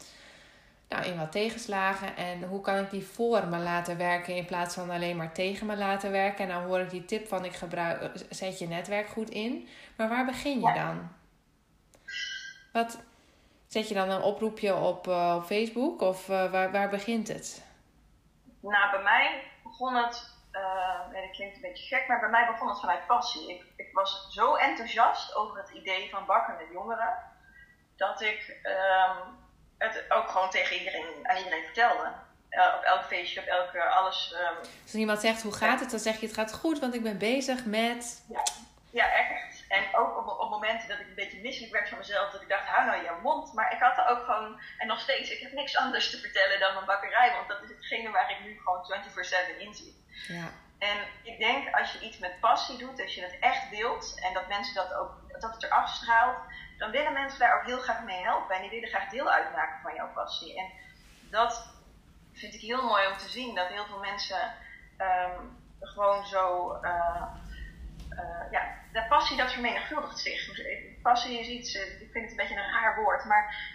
nou, 0.90 1.04
in 1.04 1.18
wat 1.18 1.32
tegenslagen. 1.32 2.16
En 2.16 2.42
hoe 2.42 2.60
kan 2.60 2.78
ik 2.78 2.90
die 2.90 3.04
voor 3.04 3.46
me 3.46 3.58
laten 3.58 3.96
werken 3.96 4.36
in 4.36 4.44
plaats 4.44 4.74
van 4.74 4.90
alleen 4.90 5.16
maar 5.16 5.32
tegen 5.32 5.66
me 5.66 5.76
laten 5.76 6.10
werken. 6.10 6.44
En 6.44 6.50
dan 6.50 6.62
hoor 6.62 6.80
ik 6.80 6.90
die 6.90 7.04
tip 7.04 7.28
van 7.28 7.44
ik 7.44 7.54
gebruik, 7.54 8.12
zet 8.30 8.58
je 8.58 8.68
netwerk 8.68 9.08
goed 9.08 9.30
in. 9.30 9.68
Maar 9.96 10.08
waar 10.08 10.24
begin 10.24 10.60
je 10.60 10.72
dan? 10.72 11.08
Wat, 12.72 12.98
zet 13.72 13.88
je 13.88 13.94
dan 13.94 14.10
een 14.10 14.22
oproepje 14.22 14.74
op, 14.74 15.06
uh, 15.06 15.34
op 15.36 15.44
Facebook 15.44 16.00
of 16.00 16.28
uh, 16.28 16.50
waar, 16.50 16.72
waar 16.72 16.88
begint 16.88 17.28
het? 17.28 17.64
Nou, 18.60 18.90
bij 18.90 19.02
mij 19.02 19.42
begon 19.62 19.94
het, 19.94 20.34
uh, 20.52 21.12
dat 21.12 21.30
klinkt 21.30 21.54
een 21.54 21.60
beetje 21.60 21.96
gek, 21.96 22.08
maar 22.08 22.20
bij 22.20 22.28
mij 22.28 22.46
begon 22.46 22.68
het 22.68 22.80
vanuit 22.80 23.06
passie. 23.06 23.50
Ik, 23.50 23.64
ik 23.76 23.88
was 23.92 24.26
zo 24.30 24.54
enthousiast 24.54 25.34
over 25.34 25.56
het 25.58 25.70
idee 25.70 26.10
van 26.10 26.26
bakken 26.26 26.56
met 26.56 26.66
jongeren, 26.72 27.14
dat 27.96 28.20
ik 28.20 28.56
um, 28.62 29.38
het 29.78 30.04
ook 30.08 30.28
gewoon 30.28 30.50
tegen 30.50 30.78
iedereen, 30.78 31.28
aan 31.28 31.36
iedereen 31.36 31.64
vertelde. 31.64 32.12
Op 32.76 32.82
elk 32.82 33.04
feestje, 33.04 33.40
op 33.40 33.46
elke 33.46 33.82
alles. 33.82 34.34
Um, 34.34 34.70
Als 34.82 34.94
iemand 34.94 35.20
zegt 35.20 35.42
hoe 35.42 35.52
gaat 35.52 35.80
het, 35.80 35.90
dan 35.90 36.00
zeg 36.00 36.20
je 36.20 36.26
het 36.26 36.34
gaat 36.34 36.52
goed, 36.52 36.78
want 36.78 36.94
ik 36.94 37.02
ben 37.02 37.18
bezig 37.18 37.64
met. 37.64 38.24
Ja, 38.28 38.42
ja 38.90 39.12
echt. 39.12 39.59
En 39.70 39.84
ook 39.92 40.16
op, 40.16 40.40
op 40.40 40.50
momenten 40.50 40.88
dat 40.88 40.98
ik 40.98 41.06
een 41.06 41.22
beetje 41.22 41.40
misselijk 41.40 41.72
werd 41.72 41.88
van 41.88 41.98
mezelf, 41.98 42.30
dat 42.30 42.42
ik 42.42 42.48
dacht, 42.48 42.66
hou 42.66 42.86
nou 42.86 43.02
je 43.02 43.18
mond. 43.22 43.52
Maar 43.52 43.72
ik 43.72 43.80
had 43.80 43.98
er 43.98 44.06
ook 44.06 44.24
gewoon, 44.24 44.60
en 44.78 44.86
nog 44.86 45.00
steeds, 45.00 45.30
ik 45.30 45.40
heb 45.40 45.52
niks 45.52 45.76
anders 45.76 46.10
te 46.10 46.18
vertellen 46.18 46.60
dan 46.60 46.74
mijn 46.74 46.86
bakkerij, 46.86 47.32
want 47.32 47.48
dat 47.48 47.62
is 47.62 47.68
hetgene 47.68 48.10
waar 48.10 48.30
ik 48.30 48.40
nu 48.40 48.58
gewoon 48.58 48.84
24-7 49.56 49.58
in 49.58 49.74
zit. 49.74 49.94
Ja. 50.28 50.48
En 50.78 50.98
ik 51.22 51.38
denk 51.38 51.74
als 51.74 51.92
je 51.92 52.00
iets 52.00 52.18
met 52.18 52.40
passie 52.40 52.78
doet, 52.78 53.02
als 53.02 53.14
je 53.14 53.22
het 53.22 53.38
echt 53.40 53.68
wilt 53.68 54.20
en 54.20 54.34
dat 54.34 54.48
mensen 54.48 54.74
dat 54.74 54.94
ook, 54.94 55.12
dat 55.40 55.54
het 55.54 55.62
eraf 55.62 55.88
straalt, 55.88 56.38
dan 56.78 56.90
willen 56.90 57.12
mensen 57.12 57.38
daar 57.38 57.58
ook 57.58 57.66
heel 57.66 57.80
graag 57.80 58.02
mee 58.02 58.22
helpen. 58.22 58.54
En 58.54 58.60
die 58.60 58.70
willen 58.70 58.88
graag 58.88 59.08
deel 59.08 59.30
uitmaken 59.30 59.80
van 59.82 59.94
jouw 59.94 60.12
passie. 60.12 60.58
En 60.58 60.70
dat 61.30 61.72
vind 62.32 62.54
ik 62.54 62.60
heel 62.60 62.82
mooi 62.82 63.06
om 63.06 63.16
te 63.16 63.28
zien. 63.28 63.54
Dat 63.54 63.68
heel 63.68 63.86
veel 63.86 63.98
mensen 63.98 64.54
um, 64.98 65.58
gewoon 65.80 66.26
zo. 66.26 66.74
Uh, 66.82 67.22
uh, 68.10 68.50
ja, 68.50 68.62
de 68.92 69.04
passie 69.08 69.36
dat 69.36 69.52
vermenigvuldigt 69.52 70.18
zich. 70.18 70.48
Passie 71.02 71.38
is 71.38 71.48
iets, 71.48 71.74
uh, 71.74 72.00
ik 72.00 72.08
vind 72.12 72.24
het 72.24 72.30
een 72.30 72.36
beetje 72.36 72.56
een 72.56 72.70
raar 72.70 73.02
woord, 73.02 73.24
maar 73.24 73.74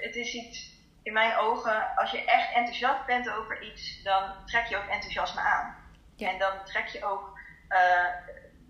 het 0.00 0.16
is 0.16 0.34
iets. 0.34 0.70
In 1.02 1.12
mijn 1.12 1.36
ogen, 1.36 1.96
als 1.96 2.10
je 2.10 2.24
echt 2.24 2.54
enthousiast 2.54 3.06
bent 3.06 3.30
over 3.30 3.62
iets, 3.62 4.02
dan 4.02 4.46
trek 4.46 4.66
je 4.66 4.76
ook 4.76 4.88
enthousiasme 4.88 5.40
aan. 5.40 5.76
Ja. 6.16 6.30
En 6.30 6.38
dan 6.38 6.52
trek 6.64 6.86
je 6.86 7.04
ook 7.04 7.38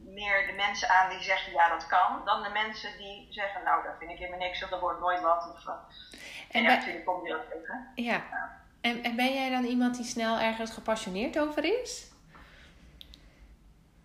meer 0.05 0.46
de 0.46 0.53
mensen 0.53 0.88
aan 0.88 1.11
die 1.11 1.22
zeggen 1.22 1.53
ja 1.53 1.68
dat 1.68 1.87
kan, 1.87 2.25
dan 2.25 2.42
de 2.42 2.48
mensen 2.48 2.90
die 2.98 3.27
zeggen 3.31 3.62
nou 3.64 3.83
dat 3.83 3.92
vind 3.98 4.11
ik 4.11 4.18
helemaal 4.18 4.38
niks 4.38 4.62
of 4.62 4.70
dat 4.70 4.81
wordt 4.81 5.01
nooit 5.01 5.20
wat. 5.20 5.51
Of, 5.55 5.75
en, 6.51 6.62
ja, 6.62 6.68
natuurlijk 6.68 7.05
kom 7.05 7.27
je 7.27 7.33
dat 7.33 7.51
tegen. 7.51 7.92
Ja. 7.94 8.12
ja. 8.31 8.61
En, 8.81 9.03
en 9.03 9.16
ben 9.16 9.35
jij 9.35 9.51
dan 9.51 9.64
iemand 9.64 9.96
die 9.96 10.05
snel 10.05 10.38
ergens 10.38 10.70
gepassioneerd 10.70 11.38
over 11.38 11.81
is? 11.81 12.12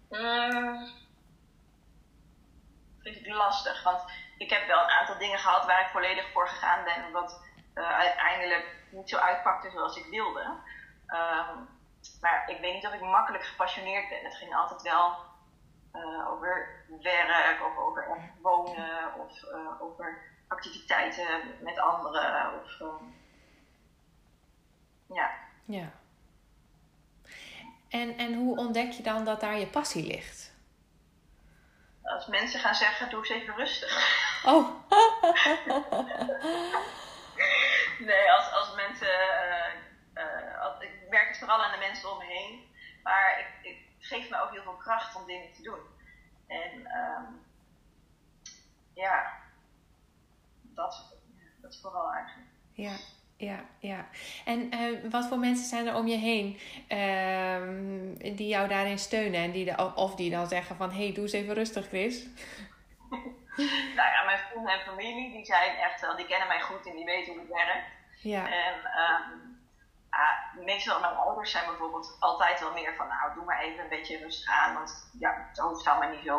Mm, 0.10 0.88
vind 3.00 3.16
ik 3.16 3.28
lastig, 3.28 3.84
want 3.84 4.12
ik 4.38 4.50
heb 4.50 4.68
wel 4.68 4.84
een 4.84 4.90
aantal 4.90 5.18
dingen 5.18 5.40
gehad 5.40 5.66
waar 5.66 5.82
ik 5.82 5.92
volledig 5.92 6.32
voor 6.32 6.48
gegaan 6.48 6.84
ben, 6.84 7.12
wat 7.12 7.42
uh, 7.74 7.90
uiteindelijk 7.90 8.76
niet 8.90 9.10
zo 9.10 9.18
uitpakte 9.18 9.70
zoals 9.70 9.98
ik 9.98 10.06
wilde. 10.06 10.42
Um, 11.08 11.70
maar 12.22 12.50
ik 12.50 12.60
weet 12.60 12.74
niet 12.74 12.88
of 12.88 12.94
ik 12.94 13.02
makkelijk 13.02 13.44
gepassioneerd 13.44 14.10
ben. 14.10 14.24
Het 14.24 14.36
ging 14.36 14.56
altijd 14.56 14.82
wel 14.82 15.16
uh, 15.94 16.30
over 16.30 16.84
werk 17.02 17.66
of 17.66 17.78
over 17.78 18.32
wonen 18.42 19.14
of 19.14 19.44
over 19.80 20.22
activiteiten 20.48 21.58
met 21.62 21.80
anderen. 21.80 22.62
Of, 22.64 22.80
uh, 22.80 22.94
ja. 25.08 25.32
Ja. 25.66 25.92
En, 27.90 28.18
en 28.18 28.34
hoe 28.34 28.58
ontdek 28.58 28.92
je 28.92 29.04
dan 29.04 29.26
dat 29.26 29.40
daar 29.40 29.60
je 29.60 29.68
passie 29.68 30.08
ligt? 30.08 30.56
Als 32.04 32.28
mensen 32.28 32.60
gaan 32.60 32.76
zeggen, 32.76 33.10
doe 33.10 33.20
eens 33.20 33.30
even 33.30 33.56
rustig. 33.56 33.92
Oh. 34.46 34.70
nee, 38.10 38.32
als, 38.32 38.52
als 38.52 38.76
mensen. 38.76 39.18
Als, 40.62 40.82
ik 40.82 41.10
merk 41.10 41.28
het 41.28 41.38
vooral 41.38 41.64
aan 41.64 41.72
de 41.72 41.78
mensen 41.78 42.12
om 42.12 42.18
me 42.18 42.26
heen. 42.26 42.76
Maar 43.04 43.40
ik, 43.40 43.72
ik 43.72 43.78
geef 44.00 44.30
me 44.30 44.42
ook 44.42 44.52
heel 44.52 44.64
veel 44.64 44.78
kracht 44.78 45.16
om 45.16 45.26
dingen 45.26 45.54
te 45.54 45.62
doen. 45.62 45.80
En 46.48 46.86
ehm, 46.86 47.24
ja, 48.94 49.34
dat, 50.62 51.14
dat 51.62 51.74
is 51.74 51.80
vooral 51.82 52.14
eigenlijk. 52.14 52.50
Ja, 52.74 52.96
ja, 53.38 53.60
ja. 53.80 54.06
En 54.46 54.74
uh, 54.74 55.12
wat 55.12 55.28
voor 55.28 55.40
mensen 55.40 55.66
zijn 55.66 55.88
er 55.88 55.96
om 55.96 56.08
je 56.08 56.18
heen 56.18 56.60
uh, 56.90 58.36
die 58.36 58.48
jou 58.48 58.68
daarin 58.68 59.00
steunen? 59.00 59.42
En 59.42 59.52
die 59.52 59.66
de, 59.66 59.92
of 59.96 60.16
die 60.16 60.32
dan 60.32 60.48
zeggen 60.48 60.76
van, 60.76 60.92
hé, 60.92 61.04
hey, 61.04 61.14
doe 61.14 61.24
eens 61.24 61.34
even 61.34 61.54
rustig, 61.54 61.88
Chris. 61.88 62.26
nou 63.98 64.10
ja, 64.14 64.24
mijn 64.26 64.40
vrienden 64.50 64.74
en 64.74 64.80
familie, 64.80 65.32
die 65.32 65.46
zijn 65.46 65.78
echt 65.78 66.02
wel, 66.02 66.16
die 66.16 66.26
kennen 66.26 66.48
mij 66.48 66.62
goed 66.62 66.86
en 66.86 66.96
die 66.96 67.06
weten 67.06 67.34
hoe 67.34 67.42
het 67.42 67.52
werkt. 67.52 67.88
Ja. 68.22 68.46
En 68.52 68.74
um, 68.76 69.58
uh, 70.12 70.66
meestal 70.66 71.00
mijn 71.00 71.16
ouders 71.16 71.52
zijn 71.52 71.66
bijvoorbeeld 71.66 72.18
altijd 72.20 72.60
wel 72.60 72.74
meer 72.74 72.96
van, 72.96 73.08
nou, 73.08 73.34
doe 73.34 73.46
maar 73.46 73.62
even 73.62 73.84
een 73.84 73.90
beetje 73.90 74.18
rustig 74.18 74.50
aan, 74.50 74.74
want 74.74 75.10
ja, 75.20 75.48
het 75.50 75.58
hoofd 75.58 75.88
allemaal 75.88 76.10
niet 76.10 76.26
zo. 76.26 76.38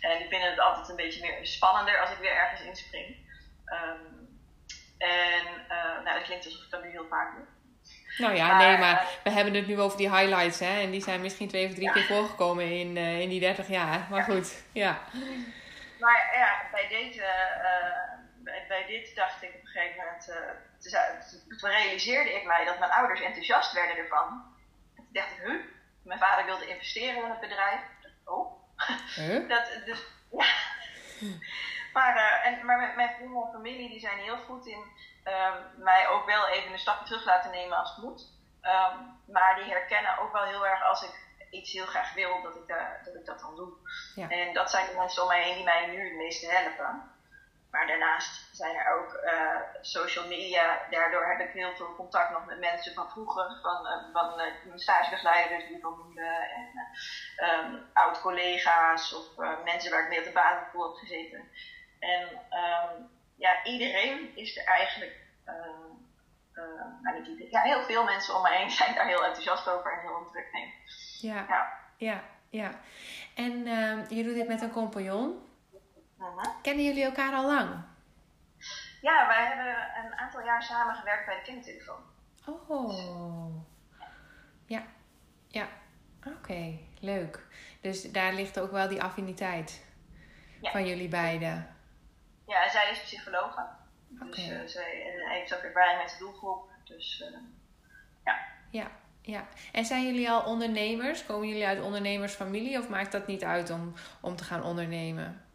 En 0.00 0.18
die 0.18 0.28
vinden 0.28 0.50
het 0.50 0.60
altijd 0.60 0.88
een 0.88 0.96
beetje 0.96 1.20
meer 1.20 1.46
spannender 1.46 2.00
als 2.00 2.10
ik 2.10 2.18
weer 2.18 2.36
ergens 2.36 2.62
inspring. 2.62 3.16
Um, 3.66 4.21
en 5.02 5.44
uh, 5.68 6.04
nou, 6.04 6.18
dat 6.18 6.22
klinkt 6.22 6.44
alsof 6.44 6.64
ik 6.64 6.70
dat 6.70 6.82
nu 6.82 6.90
heel 6.90 7.06
vaak 7.08 7.34
doe. 7.36 7.44
Nou 8.18 8.34
ja, 8.34 8.58
nee, 8.58 8.78
maar 8.78 9.02
uh, 9.02 9.08
we 9.24 9.30
hebben 9.30 9.54
het 9.54 9.66
nu 9.66 9.80
over 9.80 9.98
die 9.98 10.10
highlights, 10.10 10.58
hè? 10.58 10.80
En 10.80 10.90
die 10.90 11.02
zijn 11.02 11.20
misschien 11.20 11.48
twee 11.48 11.66
of 11.66 11.74
drie 11.74 11.86
ja. 11.86 11.92
keer 11.92 12.04
voorgekomen 12.04 12.70
in, 12.70 12.96
uh, 12.96 13.20
in 13.20 13.28
die 13.28 13.40
30 13.40 13.68
jaar. 13.68 14.06
Maar 14.10 14.18
ja. 14.18 14.24
goed, 14.24 14.64
ja. 14.72 15.00
Maar 15.98 16.30
ja, 16.34 16.68
bij 16.72 16.88
deze, 16.88 17.24
bij, 18.36 18.64
bij, 18.68 18.86
dit 18.86 19.14
dacht 19.14 19.42
ik 19.42 19.48
op 19.48 19.60
een 19.60 19.66
gegeven 19.66 19.96
moment, 19.96 20.24
toen 21.58 21.70
realiseerde 21.70 22.32
ik 22.32 22.46
mij 22.46 22.64
dat 22.64 22.78
mijn 22.78 22.90
ouders 22.90 23.20
enthousiast 23.20 23.72
werden 23.72 23.96
ervan. 23.96 24.44
En 24.96 25.02
toen 25.04 25.12
dacht 25.12 25.30
ik, 25.30 25.42
huh? 25.44 25.60
Mijn 26.02 26.18
vader 26.18 26.44
wilde 26.44 26.66
investeren 26.66 27.24
in 27.24 27.30
het 27.30 27.40
bedrijf. 27.40 27.80
Oh. 28.24 28.62
Huh? 29.14 29.48
dat, 29.52 29.72
dus, 29.84 30.02
ja. 30.30 30.46
Maar, 31.92 32.16
uh, 32.16 32.46
en, 32.46 32.64
maar 32.66 32.92
mijn 32.96 33.14
vrienden 33.16 33.42
en 33.42 33.52
familie 33.52 33.88
die 33.88 34.00
zijn 34.00 34.18
heel 34.18 34.38
goed 34.38 34.66
in 34.66 34.84
um, 35.24 35.82
mij 35.82 36.08
ook 36.08 36.26
wel 36.26 36.48
even 36.48 36.72
een 36.72 36.78
stapje 36.78 37.04
terug 37.04 37.24
laten 37.24 37.50
nemen 37.50 37.78
als 37.78 37.94
het 37.94 38.04
moet. 38.04 38.22
Um, 38.62 39.20
maar 39.26 39.54
die 39.54 39.70
herkennen 39.72 40.18
ook 40.18 40.32
wel 40.32 40.44
heel 40.44 40.66
erg 40.66 40.84
als 40.84 41.02
ik 41.02 41.20
iets 41.50 41.72
heel 41.72 41.86
graag 41.86 42.14
wil, 42.14 42.42
dat 42.42 42.56
ik, 42.56 42.68
uh, 42.68 42.76
dat, 43.04 43.14
ik 43.14 43.26
dat 43.26 43.40
dan 43.40 43.56
doe. 43.56 43.72
Ja. 44.14 44.28
En 44.28 44.54
dat 44.54 44.70
zijn 44.70 44.86
de 44.86 44.94
mensen 44.96 45.22
om 45.22 45.28
mij 45.28 45.42
heen 45.42 45.54
die 45.54 45.64
mij 45.64 45.86
nu 45.86 46.04
het 46.04 46.16
meeste 46.16 46.50
helpen. 46.50 47.10
Maar 47.70 47.86
daarnaast 47.86 48.56
zijn 48.56 48.76
er 48.76 48.92
ook 48.92 49.20
uh, 49.24 49.56
social 49.80 50.26
media. 50.26 50.78
Daardoor 50.90 51.26
heb 51.26 51.40
ik 51.40 51.52
heel 51.52 51.74
veel 51.76 51.94
contact 51.94 52.30
nog 52.30 52.44
met 52.44 52.58
mensen 52.58 52.94
van 52.94 53.10
vroeger. 53.10 53.58
Van, 53.62 53.86
uh, 53.86 54.12
van 54.12 54.40
uh, 54.40 54.76
stagebegeleiders 54.76 55.66
die 55.66 55.76
ik 55.76 55.84
al 55.84 55.96
noemde. 55.96 56.48
En 56.56 56.88
um, 57.48 57.90
oud-collega's 57.92 59.14
of 59.14 59.44
mensen 59.64 59.90
waar 59.90 60.02
ik 60.02 60.08
mee 60.08 60.18
op 60.18 60.24
de 60.24 60.32
basisschool 60.32 60.88
heb 60.88 60.96
gezeten. 60.96 61.50
En 62.02 62.28
um, 62.30 63.10
ja, 63.36 63.64
iedereen 63.64 64.36
is 64.36 64.56
er 64.56 64.64
eigenlijk, 64.64 65.20
uh, 65.46 65.54
uh, 66.54 67.14
niet 67.14 67.26
iedereen, 67.26 67.50
ja, 67.50 67.60
heel 67.60 67.82
veel 67.82 68.04
mensen 68.04 68.36
om 68.36 68.42
me 68.42 68.48
heen 68.48 68.70
zijn 68.80 68.94
daar 68.94 69.06
heel 69.06 69.24
enthousiast 69.24 69.68
over 69.68 69.92
en 69.92 70.00
heel 70.00 70.16
ontruk 70.16 70.48
mee. 70.52 70.74
Ja, 71.20 71.46
ja, 71.48 71.72
ja. 71.96 72.22
ja. 72.50 72.70
En 73.34 73.52
uh, 73.52 74.08
je 74.08 74.22
doet 74.22 74.34
dit 74.34 74.48
met 74.48 74.62
een 74.62 74.70
compagnon. 74.70 75.48
-huh. 76.18 76.44
Kennen 76.62 76.84
jullie 76.84 77.04
elkaar 77.04 77.34
al 77.34 77.46
lang? 77.46 77.84
Ja, 79.00 79.26
wij 79.26 79.46
hebben 79.46 80.04
een 80.04 80.18
aantal 80.18 80.44
jaar 80.44 80.62
samen 80.62 80.94
gewerkt 80.94 81.26
bij 81.26 81.36
de 81.36 81.42
kindertelefoon. 81.42 82.00
Oh, 82.68 83.54
ja, 84.66 84.82
ja, 85.48 85.68
oké, 86.18 86.36
okay. 86.36 86.88
leuk. 87.00 87.46
Dus 87.80 88.12
daar 88.12 88.32
ligt 88.32 88.60
ook 88.60 88.70
wel 88.70 88.88
die 88.88 89.02
affiniteit 89.02 89.86
ja. 90.60 90.70
van 90.70 90.86
jullie 90.86 91.08
beiden. 91.08 91.71
Ja, 92.52 92.68
zij 92.68 92.90
is 92.90 93.02
psychologe. 93.02 93.66
Okay. 94.14 94.28
Dus 94.28 94.46
uh, 94.46 94.66
zij 94.66 95.12
en 95.12 95.30
heeft 95.30 95.54
ook 95.54 95.62
ervaring 95.62 95.98
met 95.98 96.10
de 96.10 96.18
doelgroep. 96.18 96.70
Dus 96.84 97.20
uh, 97.20 97.38
ja. 98.24 98.38
Ja, 98.70 98.90
ja. 99.22 99.46
En 99.72 99.84
zijn 99.84 100.06
jullie 100.06 100.30
al 100.30 100.42
ondernemers? 100.42 101.26
Komen 101.26 101.48
jullie 101.48 101.66
uit 101.66 101.80
ondernemersfamilie 101.80 102.78
of 102.78 102.88
maakt 102.88 103.12
dat 103.12 103.26
niet 103.26 103.44
uit 103.44 103.70
om, 103.70 103.94
om 104.20 104.36
te 104.36 104.44
gaan 104.44 104.62
ondernemen? 104.62 105.46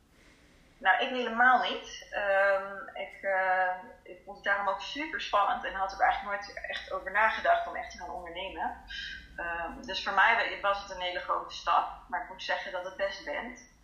Nou, 0.77 1.03
ik 1.03 1.09
helemaal 1.09 1.61
niet. 1.71 2.07
Um, 2.13 2.89
ik, 2.93 3.17
uh, 3.21 3.73
ik 4.03 4.21
vond 4.25 4.37
het 4.37 4.45
daarom 4.45 4.67
ook 4.67 4.81
super 4.81 5.21
spannend 5.21 5.63
en 5.63 5.73
had 5.73 5.93
er 5.93 5.99
eigenlijk 5.99 6.35
nooit 6.35 6.59
echt 6.69 6.91
over 6.91 7.11
nagedacht 7.11 7.67
om 7.67 7.75
echt 7.75 7.91
te 7.91 7.97
gaan 7.97 8.09
ondernemen. 8.09 8.77
Um, 9.37 9.85
dus 9.85 10.03
voor 10.03 10.13
mij 10.13 10.59
was 10.61 10.81
het 10.81 10.91
een 10.91 11.01
hele 11.01 11.19
grote 11.19 11.55
stap, 11.55 12.09
maar 12.09 12.21
ik 12.23 12.29
moet 12.29 12.43
zeggen 12.43 12.71
dat 12.71 12.85
het 12.85 12.95
best 12.95 13.25
bent. 13.25 13.75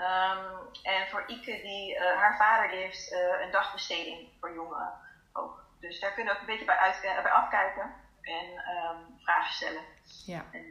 Um, 0.00 0.56
en 0.82 1.08
voor 1.10 1.24
Ike, 1.26 1.60
die, 1.62 1.94
uh, 1.94 2.00
haar 2.00 2.36
vader 2.36 2.70
die 2.70 2.78
heeft 2.78 3.12
uh, 3.12 3.18
een 3.44 3.50
dagbesteding 3.50 4.28
voor 4.40 4.54
jongeren 4.54 4.92
ook. 5.32 5.64
Dus 5.80 6.00
daar 6.00 6.12
kunnen 6.12 6.32
we 6.32 6.40
ook 6.40 6.46
een 6.46 6.52
beetje 6.52 6.66
bij, 6.66 6.76
uit, 6.76 7.04
uh, 7.04 7.22
bij 7.22 7.32
afkijken 7.32 7.92
en 8.22 8.46
um, 8.46 9.18
vragen 9.18 9.54
stellen. 9.54 9.82
Ja. 10.26 10.44
En, 10.52 10.64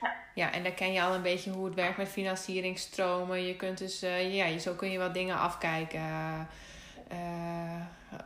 ja. 0.00 0.14
ja, 0.34 0.52
en 0.52 0.62
dan 0.62 0.74
ken 0.74 0.92
je 0.92 1.02
al 1.02 1.14
een 1.14 1.22
beetje 1.22 1.50
hoe 1.50 1.64
het 1.64 1.74
werkt 1.74 1.96
met 1.96 2.08
financieringstromen. 2.08 3.46
Je 3.46 3.56
kunt 3.56 3.78
dus, 3.78 4.00
ja, 4.00 4.58
zo 4.58 4.74
kun 4.74 4.90
je 4.90 4.98
wat 4.98 5.14
dingen 5.14 5.38
afkijken 5.38 6.48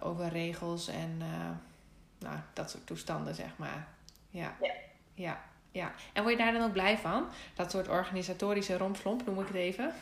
over 0.01 0.29
regels 0.29 0.88
en 0.88 1.19
nou, 2.19 2.37
dat 2.53 2.71
soort 2.71 2.87
toestanden, 2.87 3.35
zeg 3.35 3.57
maar. 3.57 3.87
Ja. 4.31 4.57
ja. 4.61 4.73
ja. 5.14 5.41
Ja, 5.79 5.91
en 6.12 6.23
word 6.23 6.37
je 6.37 6.45
daar 6.45 6.53
dan 6.53 6.64
ook 6.64 6.73
blij 6.73 6.99
van? 6.99 7.31
Dat 7.55 7.71
soort 7.71 7.88
organisatorische 7.88 8.77
rompslomp, 8.77 9.27
noem 9.27 9.41
ik 9.41 9.47
het 9.47 9.57
even. 9.57 9.95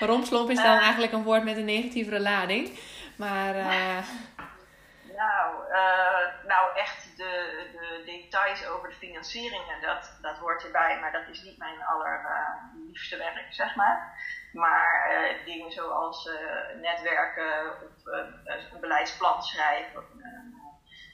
Rompslomp 0.00 0.50
is 0.50 0.62
dan 0.62 0.76
uh, 0.76 0.82
eigenlijk 0.82 1.12
een 1.12 1.22
woord 1.22 1.44
met 1.44 1.56
een 1.56 1.64
negatieve 1.64 2.20
lading. 2.20 2.78
Maar. 3.16 3.54
Uh... 3.54 3.98
Nou, 5.26 5.70
uh, 5.70 6.46
nou, 6.46 6.76
echt 6.76 7.16
de, 7.16 7.66
de 7.72 8.02
details 8.04 8.66
over 8.66 8.88
de 8.88 8.94
financieringen, 8.94 9.80
dat, 9.80 10.18
dat 10.22 10.36
hoort 10.36 10.64
erbij. 10.64 10.98
Maar 11.00 11.12
dat 11.12 11.28
is 11.30 11.42
niet 11.42 11.58
mijn 11.58 11.84
allerliefste 11.84 13.16
werk, 13.16 13.46
zeg 13.50 13.74
maar. 13.74 14.20
Maar 14.52 15.10
dingen 15.44 15.72
zoals 15.72 16.30
netwerken 16.80 17.70
of 17.70 18.12
een 18.72 18.80
beleidsplan 18.80 19.42
schrijven 19.42 19.98
of 19.98 20.04
een 20.10 20.60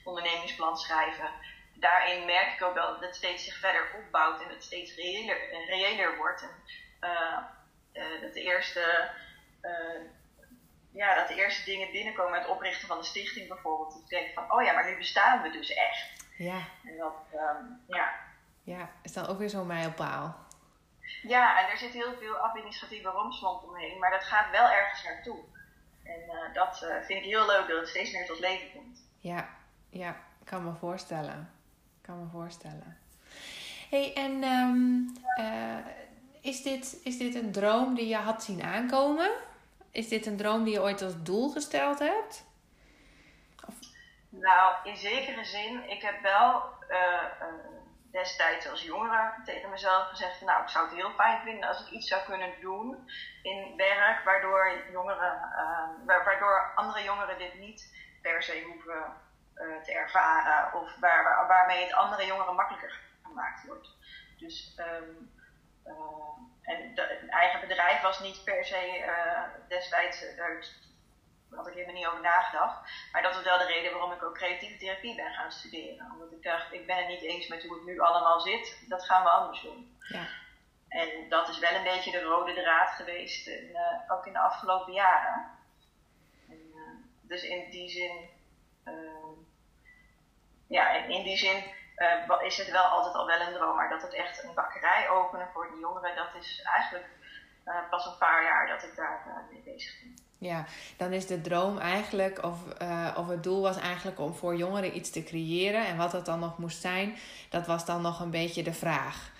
ondernemingsplan 0.03 0.77
schrijven 0.77 1.29
daarin 1.75 2.25
merk 2.25 2.53
ik 2.53 2.63
ook 2.63 2.73
wel 2.73 2.91
dat 2.91 3.01
het 3.01 3.15
steeds 3.15 3.43
zich 3.43 3.59
verder 3.59 3.91
opbouwt 3.95 4.41
en 4.41 4.49
het 4.49 4.63
steeds 4.63 4.95
reëler, 4.95 5.37
reëler 5.67 6.17
wordt. 6.17 6.41
En, 6.41 6.49
uh, 7.09 7.37
uh, 7.93 8.21
dat 8.21 8.33
de 8.33 8.41
eerste 8.41 9.09
uh, 9.61 10.01
ja, 10.95 11.15
dat 11.15 11.27
de 11.27 11.35
eerste 11.35 11.65
dingen 11.65 11.91
binnenkomen 11.91 12.31
met 12.31 12.41
het 12.41 12.49
oprichten 12.49 12.87
van 12.87 12.97
de 12.97 13.03
stichting 13.03 13.47
bijvoorbeeld. 13.47 13.93
Dat 13.93 14.01
ik 14.01 14.09
denk 14.09 14.33
van, 14.33 14.51
oh 14.51 14.63
ja, 14.63 14.73
maar 14.73 14.89
nu 14.89 14.97
bestaan 14.97 15.41
we 15.41 15.49
dus 15.49 15.73
echt. 15.73 16.25
Ja. 16.37 16.57
En 16.83 16.97
dat, 16.97 17.15
um, 17.33 17.81
ja. 17.87 18.13
Ja, 18.63 18.89
is 19.01 19.13
dan 19.13 19.27
ook 19.27 19.37
weer 19.37 19.49
zo'n 19.49 19.67
mijlpaal. 19.67 20.35
Ja, 21.21 21.63
en 21.63 21.71
er 21.71 21.77
zit 21.77 21.93
heel 21.93 22.13
veel 22.19 22.35
administratieve 22.35 23.09
romslomp 23.09 23.63
omheen, 23.63 23.99
maar 23.99 24.11
dat 24.11 24.23
gaat 24.23 24.51
wel 24.51 24.69
ergens 24.69 25.03
naartoe. 25.03 25.37
En 26.03 26.21
uh, 26.27 26.53
dat 26.53 26.81
uh, 26.83 27.05
vind 27.05 27.19
ik 27.19 27.25
heel 27.25 27.45
leuk 27.45 27.67
dat 27.67 27.79
het 27.79 27.87
steeds 27.87 28.11
meer 28.11 28.25
tot 28.25 28.39
leven 28.39 28.71
komt. 28.71 29.07
Ja, 29.19 29.49
ja, 29.89 30.09
ik 30.39 30.45
kan 30.45 30.63
me 30.63 30.73
voorstellen. 30.73 31.53
Kan 32.05 32.19
me 32.19 32.29
voorstellen. 32.31 32.97
hey, 33.89 34.13
en 34.13 34.43
um, 34.43 35.13
uh, 35.39 35.85
is 36.41 36.61
dit, 36.61 36.99
is 37.03 37.17
dit 37.17 37.35
een 37.35 37.51
droom 37.51 37.95
die 37.95 38.07
je 38.07 38.15
had 38.15 38.43
zien 38.43 38.63
aankomen? 38.63 39.31
Is 39.91 40.07
dit 40.07 40.25
een 40.25 40.37
droom 40.37 40.63
die 40.63 40.73
je 40.73 40.81
ooit 40.81 41.01
als 41.01 41.23
doel 41.23 41.49
gesteld 41.49 41.99
hebt? 41.99 42.45
Nou, 44.29 44.75
in 44.83 44.97
zekere 44.97 45.45
zin. 45.45 45.89
Ik 45.89 46.01
heb 46.01 46.21
wel 46.21 46.63
uh, 46.89 46.97
uh, 47.41 47.47
destijds 48.11 48.69
als 48.69 48.83
jongere 48.83 49.33
tegen 49.45 49.69
mezelf 49.69 50.07
gezegd: 50.07 50.41
Nou, 50.41 50.63
ik 50.63 50.69
zou 50.69 50.85
het 50.85 50.95
heel 50.95 51.11
fijn 51.11 51.41
vinden 51.41 51.69
als 51.69 51.79
ik 51.79 51.91
iets 51.91 52.07
zou 52.07 52.23
kunnen 52.23 52.53
doen 52.61 53.09
in 53.41 53.73
werk, 53.75 54.23
waardoor, 54.25 54.81
jongeren, 54.91 55.39
waardoor 56.05 56.71
andere 56.75 57.03
jongeren 57.03 57.37
dit 57.37 57.59
niet 57.59 57.95
per 58.21 58.43
se 58.43 58.63
hoeven 58.71 59.23
te 59.83 59.91
ervaren, 59.91 60.81
of 60.81 60.95
waar, 60.99 61.23
waar, 61.23 61.47
waarmee 61.47 61.83
het 61.83 61.93
andere 61.93 62.25
jongeren 62.25 62.55
makkelijker 62.55 62.99
gemaakt 63.23 63.65
wordt. 63.65 63.89
Dus. 64.37 64.75
Um, 64.79 65.33
uh, 65.87 65.93
en 66.61 66.95
de, 66.95 67.19
een 67.21 67.29
eigen 67.29 67.59
bedrijf 67.59 68.01
was 68.01 68.19
niet 68.19 68.43
per 68.43 68.65
se 68.65 69.03
uh, 69.05 69.67
destijds, 69.67 70.35
daar 70.35 70.65
had 71.49 71.67
ik 71.67 71.73
helemaal 71.73 71.95
niet 71.95 72.07
over 72.07 72.21
nagedacht. 72.21 72.89
Maar 73.11 73.21
dat 73.21 73.35
is 73.35 73.43
wel 73.43 73.57
de 73.57 73.65
reden 73.65 73.91
waarom 73.91 74.11
ik 74.11 74.23
ook 74.23 74.35
creatieve 74.35 74.77
therapie 74.77 75.15
ben 75.15 75.33
gaan 75.33 75.51
studeren. 75.51 76.11
Omdat 76.11 76.31
ik 76.31 76.43
dacht, 76.43 76.73
ik 76.73 76.87
ben 76.87 76.97
het 76.97 77.07
niet 77.07 77.21
eens 77.21 77.47
met 77.47 77.63
hoe 77.63 77.75
het 77.75 77.85
nu 77.85 77.99
allemaal 77.99 78.39
zit, 78.39 78.85
dat 78.87 79.05
gaan 79.05 79.23
we 79.23 79.29
anders 79.29 79.61
doen. 79.61 79.97
Ja. 80.07 80.27
En 80.87 81.29
dat 81.29 81.49
is 81.49 81.59
wel 81.59 81.75
een 81.75 81.83
beetje 81.83 82.11
de 82.11 82.21
rode 82.21 82.53
draad 82.53 82.89
geweest, 82.89 83.47
in, 83.47 83.77
ook 84.07 84.25
in 84.25 84.33
de 84.33 84.39
afgelopen 84.39 84.93
jaren. 84.93 85.51
En, 86.49 86.73
dus 87.21 87.43
in 87.43 87.69
die 87.69 87.89
zin, 87.89 88.29
ja, 90.67 90.95
in, 90.95 91.09
in 91.09 91.23
die 91.23 91.37
zin 91.37 91.63
is 92.43 92.57
het 92.57 92.71
wel 92.71 92.83
altijd 92.83 93.15
al 93.15 93.25
wel 93.25 93.41
een 93.41 93.53
droom. 93.53 93.75
Maar 93.75 93.89
dat 93.89 94.01
het 94.01 94.13
echt 94.13 94.43
een 94.43 94.53
bakkerij 94.53 95.09
openen 95.09 95.47
voor 95.53 95.67
die 95.71 95.79
jongeren, 95.79 96.15
dat 96.15 96.41
is 96.43 96.61
eigenlijk 96.63 97.07
pas 97.89 98.05
een 98.05 98.17
paar 98.17 98.43
jaar 98.43 98.67
dat 98.67 98.83
ik 98.83 98.95
daar 98.95 99.45
mee 99.51 99.73
bezig 99.73 99.99
ben. 100.01 100.13
Ja, 100.37 100.65
dan 100.97 101.13
is 101.13 101.27
de 101.27 101.41
droom 101.41 101.77
eigenlijk, 101.77 102.43
of, 102.43 102.57
of 103.17 103.27
het 103.27 103.43
doel 103.43 103.61
was 103.61 103.77
eigenlijk 103.77 104.19
om 104.19 104.33
voor 104.33 104.55
jongeren 104.55 104.95
iets 104.95 105.09
te 105.09 105.23
creëren. 105.23 105.85
En 105.85 105.97
wat 105.97 106.11
dat 106.11 106.25
dan 106.25 106.39
nog 106.39 106.57
moest 106.57 106.81
zijn, 106.81 107.17
dat 107.49 107.67
was 107.67 107.85
dan 107.85 108.01
nog 108.01 108.19
een 108.19 108.31
beetje 108.31 108.63
de 108.63 108.73
vraag. 108.73 109.31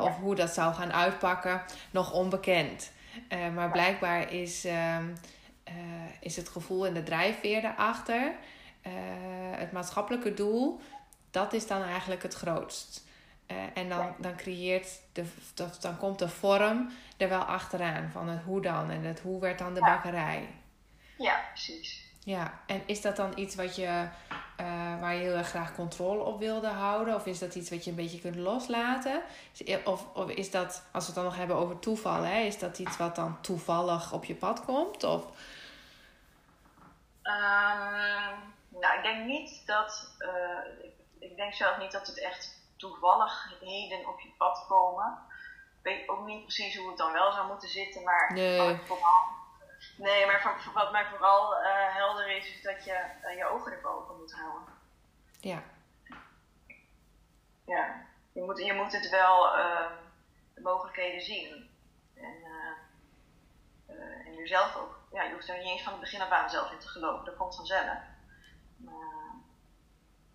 Of 0.00 0.16
hoe 0.16 0.34
dat 0.34 0.50
zou 0.50 0.74
gaan 0.74 0.92
uitpakken, 0.92 1.62
nog 1.90 2.12
onbekend. 2.12 2.92
maar 3.54 3.70
blijkbaar 3.70 4.32
is, 4.32 4.64
ehm, 4.64 5.14
is 6.20 6.36
het 6.36 6.48
gevoel 6.48 6.86
en 6.86 6.94
de 6.94 7.02
drijfveer 7.02 7.64
erachter 7.64 8.32
het 9.56 9.72
maatschappelijke 9.72 10.34
doel, 10.34 10.80
dat 11.30 11.52
is 11.52 11.66
dan 11.66 11.82
eigenlijk 11.82 12.22
het 12.22 12.34
grootst. 12.34 13.06
Uh, 13.50 13.56
en 13.74 13.88
dan, 13.88 14.14
dan 14.18 14.36
creëert 14.36 15.00
de, 15.12 15.24
dan 15.80 15.96
komt 15.96 16.18
de 16.18 16.28
vorm 16.28 16.90
er 17.16 17.28
wel 17.28 17.40
achteraan 17.40 18.10
van 18.12 18.28
het 18.28 18.42
hoe 18.42 18.60
dan 18.60 18.90
en 18.90 19.02
het 19.02 19.20
hoe 19.20 19.40
werd 19.40 19.58
dan 19.58 19.74
de 19.74 19.80
bakkerij. 19.80 20.48
Ja, 21.18 21.40
precies. 21.48 22.06
Ja, 22.18 22.60
en 22.66 22.82
is 22.86 23.00
dat 23.00 23.16
dan 23.16 23.32
iets 23.34 23.54
wat 23.54 23.76
je, 23.76 24.08
uh, 24.60 25.00
waar 25.00 25.14
je 25.14 25.20
heel 25.20 25.36
erg 25.36 25.48
graag 25.48 25.74
controle 25.74 26.22
op 26.22 26.38
wilde 26.38 26.68
houden? 26.68 27.14
Of 27.14 27.26
is 27.26 27.38
dat 27.38 27.54
iets 27.54 27.70
wat 27.70 27.84
je 27.84 27.90
een 27.90 27.96
beetje 27.96 28.20
kunt 28.20 28.36
loslaten? 28.36 29.22
Of, 29.84 30.06
of 30.14 30.30
is 30.30 30.50
dat, 30.50 30.82
als 30.92 31.06
we 31.06 31.12
het 31.12 31.14
dan 31.14 31.24
nog 31.24 31.36
hebben 31.36 31.56
over 31.56 31.78
toeval, 31.78 32.22
hè, 32.22 32.40
is 32.40 32.58
dat 32.58 32.78
iets 32.78 32.96
wat 32.96 33.16
dan 33.16 33.40
toevallig 33.40 34.12
op 34.12 34.24
je 34.24 34.34
pad 34.34 34.64
komt? 34.64 35.04
Of... 35.04 35.24
Um 37.22 38.56
nou, 38.80 38.96
ik 38.96 39.02
denk 39.02 39.24
niet 39.24 39.66
dat. 39.66 40.16
Uh, 40.18 40.84
ik, 40.84 40.94
ik, 41.18 41.36
denk 41.36 41.54
zelf 41.54 41.78
niet 41.78 41.92
dat 41.92 42.06
het 42.06 42.20
echt 42.20 42.62
toevalligheden 42.76 44.08
op 44.08 44.20
je 44.20 44.32
pad 44.38 44.66
komen. 44.68 45.18
Ik 45.78 45.82
weet 45.82 46.08
ook 46.08 46.26
niet 46.26 46.42
precies 46.42 46.76
hoe 46.76 46.88
het 46.88 46.98
dan 46.98 47.12
wel 47.12 47.32
zou 47.32 47.48
moeten 47.48 47.68
zitten, 47.68 48.02
maar 48.02 48.32
nee. 48.32 48.76
vooral. 48.84 49.36
Nee, 49.96 50.26
maar 50.26 50.60
wat 50.74 50.92
mij 50.92 51.06
vooral 51.06 51.52
uh, 51.52 51.94
helder 51.94 52.36
is, 52.36 52.54
is 52.54 52.62
dat 52.62 52.84
je 52.84 53.04
uh, 53.24 53.36
je 53.36 53.46
ogen 53.46 53.72
ervoor 53.72 53.90
open 53.90 54.16
moet 54.18 54.32
houden. 54.32 54.74
Ja. 55.40 55.62
Ja, 57.64 58.06
je 58.32 58.42
moet, 58.42 58.58
je 58.58 58.72
moet 58.72 58.92
het 58.92 59.10
wel 59.10 59.42
de 60.54 60.60
mogelijkheden 60.62 61.20
zien. 61.20 61.70
En, 62.14 62.44
en 64.24 64.34
jezelf 64.34 64.76
ook. 64.76 64.98
Ja, 65.12 65.22
je 65.22 65.32
hoeft 65.32 65.48
er 65.48 65.58
niet 65.58 65.66
eens 65.66 65.82
van 65.82 65.92
het 65.92 66.00
begin 66.00 66.20
af 66.20 66.30
aan 66.30 66.50
zelf 66.50 66.72
in 66.72 66.78
te 66.78 66.88
geloven, 66.88 67.24
dat 67.24 67.36
komt 67.36 67.56
vanzelf 67.56 67.98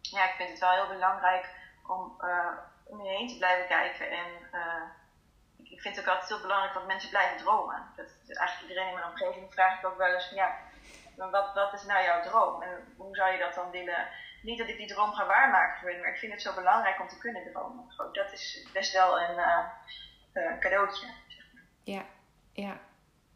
ja, 0.02 0.30
ik 0.30 0.36
vind 0.38 0.50
het 0.50 0.60
wel 0.60 0.72
heel 0.72 0.88
belangrijk 0.88 1.50
om 1.88 2.16
uh, 2.22 2.58
om 2.84 3.04
je 3.04 3.10
heen 3.10 3.28
te 3.28 3.38
blijven 3.38 3.68
kijken. 3.68 4.10
En 4.10 4.30
uh, 4.54 4.84
ik, 5.58 5.70
ik, 5.70 5.82
vind 5.82 5.96
het 5.96 6.06
ook 6.06 6.12
altijd 6.12 6.30
heel 6.30 6.42
belangrijk 6.42 6.74
dat 6.74 6.88
mensen 6.88 7.10
blijven 7.10 7.38
dromen. 7.38 7.84
Dat, 7.96 8.08
dat 8.28 8.38
eigenlijk 8.38 8.70
iedereen 8.70 8.90
in 8.90 9.00
mijn 9.00 9.12
omgeving 9.12 9.54
vraag 9.54 9.80
ik 9.80 9.86
ook 9.86 9.98
wel 9.98 10.14
eens 10.14 10.28
van 10.28 10.38
ja, 10.38 10.58
wat, 11.16 11.54
wat 11.54 11.74
is 11.74 11.84
nou 11.84 12.04
jouw 12.04 12.22
droom? 12.22 12.62
En 12.62 12.94
hoe 12.98 13.16
zou 13.16 13.32
je 13.32 13.40
dat 13.40 13.54
dan 13.54 13.72
willen? 13.72 14.08
Niet 14.42 14.58
dat 14.58 14.68
ik 14.68 14.78
die 14.78 14.88
droom 14.88 15.14
ga 15.14 15.26
waarmaken 15.26 15.80
voor 15.80 15.92
je, 15.92 16.00
maar 16.00 16.10
ik 16.10 16.18
vind 16.18 16.32
het 16.32 16.42
zo 16.42 16.54
belangrijk 16.54 17.00
om 17.00 17.08
te 17.08 17.18
kunnen 17.18 17.52
dromen. 17.52 17.86
dat 18.12 18.32
is 18.32 18.68
best 18.74 18.94
wel 18.94 19.22
een 19.22 19.38
uh, 20.34 20.60
cadeautje. 20.60 21.08
Zeg 21.28 21.46
maar. 21.54 21.64
Ja, 21.84 22.06
ja, 22.54 22.78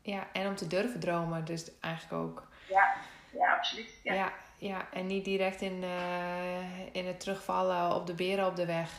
ja. 0.02 0.28
En 0.34 0.48
om 0.48 0.56
te 0.56 0.68
durven 0.68 1.00
dromen, 1.00 1.46
dus 1.46 1.80
eigenlijk 1.80 2.24
ook. 2.24 2.48
Ja, 2.68 2.96
ja 3.32 3.54
absoluut. 3.54 4.00
Ja. 4.04 4.14
ja 4.14 4.32
ja, 4.58 4.88
en 4.92 5.08
niet 5.08 5.26
direct 5.26 5.62
in, 5.62 5.84
uh, 5.84 6.86
in 6.92 7.08
het 7.08 7.20
terugvallen 7.20 7.96
op 7.96 8.08
de 8.08 8.14
beren 8.14 8.48
op 8.48 8.56
de 8.56 8.66
weg. 8.66 8.92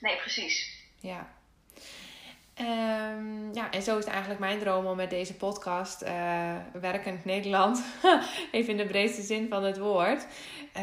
Nee, 0.00 0.16
precies. 0.16 0.84
Ja. 0.96 1.38
Um, 2.60 3.54
ja, 3.54 3.70
en 3.70 3.82
zo 3.82 3.98
is 3.98 4.04
eigenlijk 4.04 4.40
mijn 4.40 4.58
droom 4.58 4.86
om 4.86 4.96
met 4.96 5.10
deze 5.10 5.34
podcast, 5.34 6.02
uh, 6.02 6.56
werkend 6.72 7.24
Nederland, 7.24 7.84
even 8.52 8.70
in 8.70 8.76
de 8.76 8.86
breedste 8.86 9.22
zin 9.22 9.48
van 9.48 9.64
het 9.64 9.78
woord, 9.78 10.26
uh, 10.76 10.82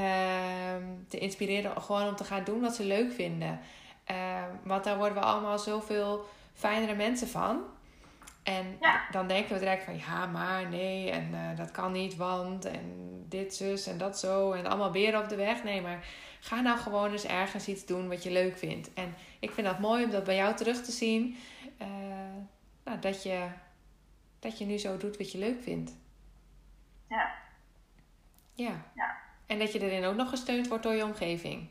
te 1.08 1.18
inspireren 1.18 1.82
gewoon 1.82 2.08
om 2.08 2.16
te 2.16 2.24
gaan 2.24 2.44
doen 2.44 2.62
wat 2.62 2.76
ze 2.76 2.84
leuk 2.84 3.12
vinden. 3.12 3.60
Uh, 4.12 4.44
want 4.64 4.84
daar 4.84 4.98
worden 4.98 5.18
we 5.18 5.24
allemaal 5.24 5.60
zoveel 5.60 6.26
fijnere 6.54 6.96
mensen 6.96 7.28
van. 7.28 7.64
En 8.48 8.80
dan 9.12 9.28
denken 9.28 9.54
we 9.54 9.60
direct 9.60 9.84
van 9.84 9.98
ja, 9.98 10.26
maar 10.26 10.70
nee, 10.70 11.10
en 11.12 11.30
uh, 11.34 11.58
dat 11.58 11.72
kan 11.72 11.92
niet, 11.92 12.16
want 12.16 12.66
en 12.66 13.16
dit 13.30 13.56
zus 13.56 13.88
en 13.88 13.98
dat 13.98 14.20
zo 14.20 14.52
en 14.52 14.66
allemaal 14.66 14.92
beren 14.92 15.22
op 15.22 15.30
de 15.30 15.36
weg. 15.36 15.64
Nee, 15.64 15.82
maar 15.82 16.06
ga 16.40 16.62
nou 16.62 16.78
gewoon 16.78 17.12
eens 17.12 17.26
ergens 17.26 17.68
iets 17.68 17.86
doen 17.86 18.10
wat 18.10 18.24
je 18.24 18.32
leuk 18.32 18.58
vindt. 18.58 18.94
En 18.94 19.16
ik 19.40 19.52
vind 19.52 19.68
dat 19.68 19.80
mooi 19.80 20.04
om 20.04 20.12
dat 20.12 20.24
bij 20.24 20.36
jou 20.36 20.56
terug 20.56 20.84
te 20.84 20.92
zien. 20.92 21.38
Uh, 21.82 21.88
nou, 22.84 23.00
dat, 23.00 23.24
je, 23.24 23.48
dat 24.40 24.58
je 24.58 24.66
nu 24.66 24.78
zo 24.78 24.98
doet 24.98 25.18
wat 25.18 25.32
je 25.32 25.38
leuk 25.38 25.62
vindt. 25.62 25.92
Ja. 27.10 27.34
Ja. 28.54 28.86
ja. 28.96 29.18
En 29.46 29.60
dat 29.60 29.74
je 29.74 29.80
erin 29.80 30.06
ook 30.06 30.16
nog 30.16 30.30
gesteund 30.30 30.68
wordt 30.68 30.84
door 30.84 30.94
je 30.94 31.04
omgeving. 31.04 31.70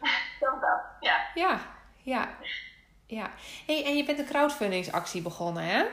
Dat, 0.40 0.80
ja. 1.00 1.26
Ja, 1.34 1.60
ja. 2.02 2.28
Ja. 3.10 3.30
Hey, 3.66 3.84
en 3.84 3.96
je 3.96 4.04
bent 4.04 4.18
een 4.18 4.26
crowdfundingsactie 4.26 5.22
begonnen, 5.22 5.64
hè? 5.64 5.84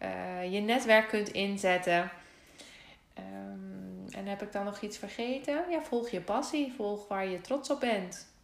uh, 0.02 0.52
je 0.52 0.60
netwerk 0.60 1.08
kunt 1.08 1.28
inzetten. 1.28 2.10
Um, 3.18 4.06
en 4.10 4.26
heb 4.26 4.42
ik 4.42 4.52
dan 4.52 4.64
nog 4.64 4.80
iets 4.80 4.98
vergeten? 4.98 5.70
Ja, 5.70 5.82
volg 5.82 6.08
je 6.08 6.20
passie. 6.20 6.72
Volg 6.76 7.08
waar 7.08 7.26
je 7.26 7.40
trots 7.40 7.70
op 7.70 7.80
bent. 7.80 8.34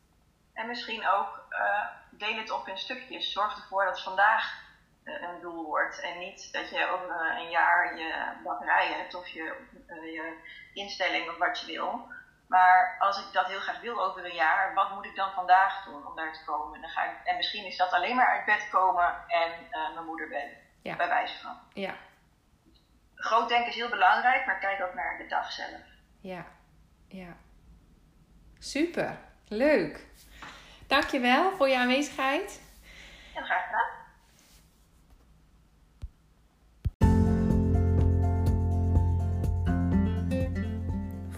En 0.52 0.66
misschien 0.66 1.06
ook 1.08 1.46
uh, 1.50 1.86
deel 2.10 2.36
het 2.36 2.50
op 2.50 2.68
in 2.68 2.78
stukjes. 2.78 3.32
Zorg 3.32 3.56
ervoor 3.56 3.84
dat 3.84 4.02
vandaag 4.02 4.60
een 5.04 5.40
doel 5.40 5.64
wordt. 5.64 6.00
En 6.00 6.18
niet 6.18 6.52
dat 6.52 6.70
je 6.70 6.86
over 6.86 7.36
een 7.38 7.50
jaar 7.50 7.98
je 7.98 8.32
bakkerij 8.44 8.92
hebt 8.92 9.14
of 9.14 9.28
je, 9.28 9.54
je 9.88 10.36
instelling 10.74 11.28
of 11.30 11.38
wat 11.38 11.60
je 11.60 11.66
wil. 11.66 12.08
Maar 12.46 12.96
als 12.98 13.18
ik 13.18 13.32
dat 13.32 13.46
heel 13.46 13.60
graag 13.60 13.80
wil 13.80 14.04
over 14.04 14.24
een 14.24 14.34
jaar, 14.34 14.74
wat 14.74 14.94
moet 14.94 15.04
ik 15.04 15.16
dan 15.16 15.32
vandaag 15.32 15.84
doen 15.84 16.06
om 16.06 16.16
daar 16.16 16.32
te 16.32 16.44
komen? 16.44 16.74
En, 16.74 16.80
dan 16.80 16.90
ga 16.90 17.04
ik, 17.04 17.16
en 17.24 17.36
misschien 17.36 17.64
is 17.64 17.76
dat 17.76 17.92
alleen 17.92 18.16
maar 18.16 18.26
uit 18.26 18.44
bed 18.44 18.68
komen 18.70 19.14
en 19.28 19.50
uh, 19.70 19.94
mijn 19.94 20.06
moeder 20.06 20.28
bellen. 20.28 20.56
Ja. 20.82 20.96
Bij 20.96 21.08
wijze 21.08 21.38
van. 21.38 21.58
Ja, 21.72 21.94
Groot 23.22 23.48
denken 23.48 23.68
is 23.68 23.74
heel 23.74 23.88
belangrijk, 23.88 24.46
maar 24.46 24.58
kijk 24.58 24.82
ook 24.82 24.94
naar 24.94 25.18
de 25.18 25.26
dag 25.26 25.52
zelf. 25.52 25.80
ja, 26.20 26.44
ja. 27.08 27.36
Super, 28.58 29.18
leuk. 29.48 30.06
Dankjewel 30.86 31.56
voor 31.56 31.68
je 31.68 31.78
aanwezigheid. 31.78 32.62
En 33.34 33.44
graag 33.44 33.64
gedaan. 33.64 34.01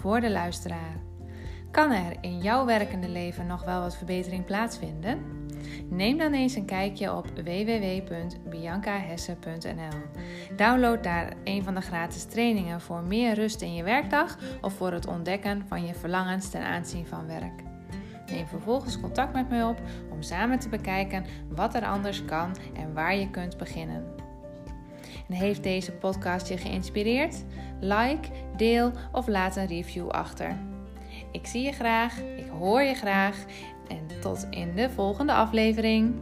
Voor 0.04 0.20
de 0.20 0.30
luisteraar. 0.30 0.96
Kan 1.70 1.90
er 1.90 2.16
in 2.20 2.38
jouw 2.38 2.64
werkende 2.64 3.08
leven 3.08 3.46
nog 3.46 3.64
wel 3.64 3.80
wat 3.80 3.96
verbetering 3.96 4.44
plaatsvinden? 4.44 5.46
Neem 5.90 6.18
dan 6.18 6.32
eens 6.32 6.54
een 6.54 6.64
kijkje 6.64 7.14
op 7.14 7.26
www.biancahesse.nl. 7.34 9.98
Download 10.56 11.02
daar 11.02 11.32
een 11.44 11.62
van 11.62 11.74
de 11.74 11.80
gratis 11.80 12.24
trainingen 12.24 12.80
voor 12.80 13.02
meer 13.02 13.34
rust 13.34 13.62
in 13.62 13.74
je 13.74 13.82
werkdag 13.82 14.38
of 14.60 14.72
voor 14.72 14.92
het 14.92 15.06
ontdekken 15.06 15.64
van 15.66 15.86
je 15.86 15.94
verlangens 15.94 16.50
ten 16.50 16.62
aanzien 16.62 17.06
van 17.06 17.26
werk. 17.26 17.62
Neem 18.26 18.46
vervolgens 18.46 19.00
contact 19.00 19.32
met 19.32 19.48
mij 19.48 19.64
op 19.64 19.80
om 20.10 20.22
samen 20.22 20.58
te 20.58 20.68
bekijken 20.68 21.24
wat 21.48 21.74
er 21.74 21.86
anders 21.86 22.24
kan 22.24 22.56
en 22.74 22.94
waar 22.94 23.16
je 23.16 23.30
kunt 23.30 23.56
beginnen. 23.56 24.23
En 25.28 25.34
heeft 25.34 25.62
deze 25.62 25.92
podcast 25.92 26.48
je 26.48 26.56
geïnspireerd? 26.56 27.44
Like, 27.80 28.28
deel 28.56 28.92
of 29.12 29.26
laat 29.26 29.56
een 29.56 29.66
review 29.66 30.08
achter. 30.08 30.56
Ik 31.32 31.46
zie 31.46 31.62
je 31.62 31.72
graag, 31.72 32.18
ik 32.18 32.48
hoor 32.58 32.82
je 32.82 32.94
graag 32.94 33.44
en 33.88 34.20
tot 34.20 34.46
in 34.50 34.74
de 34.74 34.90
volgende 34.90 35.32
aflevering. 35.32 36.14